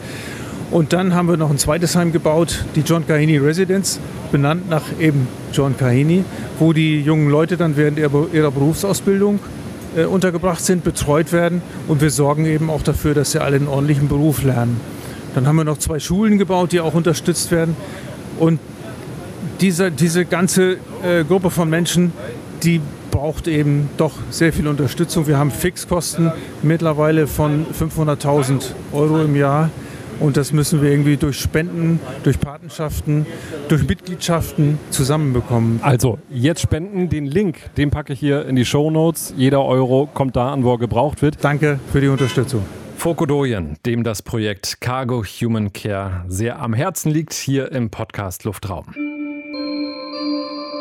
Und 0.69 0.93
dann 0.93 1.15
haben 1.15 1.27
wir 1.27 1.37
noch 1.37 1.49
ein 1.49 1.57
zweites 1.57 1.95
Heim 1.95 2.11
gebaut, 2.11 2.63
die 2.75 2.81
John 2.81 3.07
Kahini 3.07 3.39
Residence, 3.39 3.99
benannt 4.31 4.69
nach 4.69 4.83
eben 4.99 5.27
John 5.51 5.75
Kahini, 5.75 6.23
wo 6.59 6.73
die 6.73 7.01
jungen 7.01 7.31
Leute 7.31 7.57
dann 7.57 7.75
während 7.75 7.97
ihrer 7.97 8.51
Berufsausbildung 8.51 9.39
äh, 9.95 10.05
untergebracht 10.05 10.63
sind, 10.63 10.83
betreut 10.83 11.31
werden. 11.31 11.61
Und 11.87 12.01
wir 12.01 12.09
sorgen 12.09 12.45
eben 12.45 12.69
auch 12.69 12.81
dafür, 12.81 13.13
dass 13.13 13.31
sie 13.31 13.41
alle 13.41 13.55
einen 13.55 13.67
ordentlichen 13.67 14.07
Beruf 14.07 14.43
lernen. 14.43 14.79
Dann 15.33 15.47
haben 15.47 15.57
wir 15.57 15.63
noch 15.63 15.77
zwei 15.77 15.99
Schulen 15.99 16.37
gebaut, 16.37 16.71
die 16.71 16.79
auch 16.79 16.93
unterstützt 16.93 17.51
werden. 17.51 17.75
Und 18.39 18.59
diese, 19.61 19.91
diese 19.91 20.25
ganze 20.25 20.77
äh, 21.03 21.23
Gruppe 21.27 21.49
von 21.49 21.69
Menschen, 21.69 22.13
die 22.63 22.81
braucht 23.11 23.47
eben 23.47 23.89
doch 23.97 24.13
sehr 24.29 24.51
viel 24.51 24.67
Unterstützung. 24.67 25.27
Wir 25.27 25.37
haben 25.37 25.51
Fixkosten 25.51 26.31
mittlerweile 26.63 27.27
von 27.27 27.65
500.000 27.67 28.71
Euro 28.91 29.21
im 29.21 29.35
Jahr. 29.35 29.69
Und 30.19 30.37
das 30.37 30.53
müssen 30.53 30.81
wir 30.81 30.89
irgendwie 30.89 31.17
durch 31.17 31.39
Spenden, 31.39 31.99
durch 32.23 32.39
Patenschaften, 32.39 33.25
durch 33.67 33.87
Mitgliedschaften 33.87 34.79
zusammenbekommen. 34.89 35.79
Also 35.81 36.19
jetzt 36.29 36.61
spenden. 36.61 37.09
Den 37.09 37.25
Link, 37.25 37.57
den 37.77 37.91
packe 37.91 38.13
ich 38.13 38.19
hier 38.19 38.45
in 38.47 38.55
die 38.55 38.65
Show 38.65 38.91
Notes. 38.91 39.33
Jeder 39.37 39.63
Euro 39.63 40.07
kommt 40.11 40.35
da 40.35 40.53
an, 40.53 40.63
wo 40.63 40.73
er 40.73 40.79
gebraucht 40.79 41.21
wird. 41.21 41.43
Danke 41.43 41.79
für 41.91 42.01
die 42.01 42.07
Unterstützung. 42.07 42.63
Fokodoyen, 42.97 43.77
dem 43.85 44.03
das 44.03 44.21
Projekt 44.21 44.81
Cargo 44.81 45.23
Human 45.23 45.73
Care 45.73 46.25
sehr 46.27 46.59
am 46.59 46.73
Herzen 46.73 47.11
liegt, 47.11 47.33
hier 47.33 47.71
im 47.71 47.89
Podcast 47.89 48.45
Luftraum. 48.45 49.14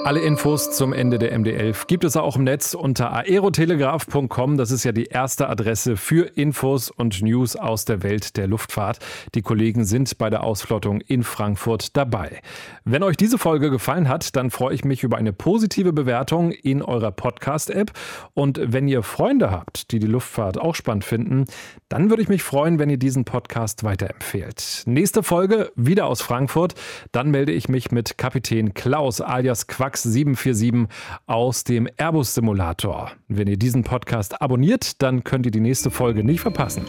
Alle 0.05 0.21
Infos 0.21 0.71
zum 0.71 0.93
Ende 0.93 1.19
der 1.19 1.35
MD11 1.35 1.87
gibt 1.87 2.05
es 2.05 2.15
auch 2.15 2.37
im 2.37 2.45
Netz 2.45 2.75
unter 2.75 3.11
aerotelegraph.com. 3.15 4.59
Das 4.59 4.71
ist 4.71 4.85
ja 4.85 4.93
die 4.93 5.07
erste 5.07 5.49
Adresse 5.49 5.97
für 5.97 6.27
Infos 6.37 6.91
und 6.91 7.23
News 7.23 7.57
aus 7.57 7.87
der 7.87 8.03
Welt 8.03 8.37
der 8.37 8.47
Luftfahrt. 8.47 8.99
Die 9.35 9.41
Kollegen 9.41 9.87
sind 9.87 10.19
bei 10.19 10.29
der 10.29 10.45
Ausflottung 10.45 11.01
in 11.01 11.23
Frankfurt 11.23 11.97
dabei. 11.97 12.43
Wenn 12.85 13.03
euch 13.03 13.17
diese 13.17 13.39
Folge 13.39 13.71
gefallen 13.71 14.07
hat, 14.11 14.37
dann 14.37 14.51
freue 14.51 14.75
ich 14.75 14.85
mich 14.85 15.05
über 15.05 15.17
eine 15.17 15.33
positive 15.33 15.95
Bewertung 15.95 16.51
in 16.51 16.83
eurer 16.83 17.11
Podcast-App. 17.11 17.91
Und 18.35 18.61
wenn 18.63 18.87
ihr 18.87 19.03
Freunde 19.03 19.51
habt, 19.51 19.91
die 19.91 20.01
die 20.01 20.07
Luftfahrt 20.07 20.59
auch 20.59 20.75
spannend 20.75 21.05
finden, 21.05 21.47
dann 21.89 22.11
würde 22.11 22.21
ich 22.21 22.29
mich 22.29 22.43
freuen, 22.43 22.79
wenn 22.79 22.91
ihr 22.91 22.99
diesen 22.99 23.25
Podcast 23.25 23.85
weiterempfehlt. 23.85 24.83
Nächste 24.85 25.23
Folge 25.23 25.73
wieder 25.77 26.05
aus 26.09 26.21
Frankfurt. 26.21 26.75
Dann 27.13 27.31
melde 27.31 27.53
ich 27.53 27.71
mich 27.71 27.91
mit 27.91 28.19
Kapitän 28.19 28.75
Klaus 28.75 29.23
alias 29.23 29.67
Quack 29.67 29.94
Max 29.95 30.03
747 30.03 30.89
aus 31.27 31.63
dem 31.63 31.89
Airbus 31.97 32.35
Simulator. 32.35 33.13
Wenn 33.29 33.47
ihr 33.47 33.57
diesen 33.57 33.85
Podcast 33.85 34.43
abonniert, 34.43 35.01
dann 35.03 35.23
könnt 35.23 35.47
ihr 35.47 35.53
die 35.53 35.61
nächste 35.61 35.89
Folge 35.89 36.25
nicht 36.25 36.41
verpassen. 36.41 36.85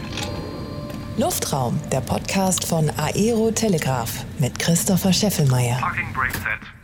Luftraum, 1.15 1.79
der 1.91 2.01
Podcast 2.01 2.65
von 2.65 2.89
Aero 2.97 3.51
Telegraph 3.51 4.25
mit 4.39 4.57
Christopher 4.57 5.13
Scheffelmeier. 5.13 5.77
Parking 5.77 6.11
brake 6.15 6.33
set. 6.33 6.74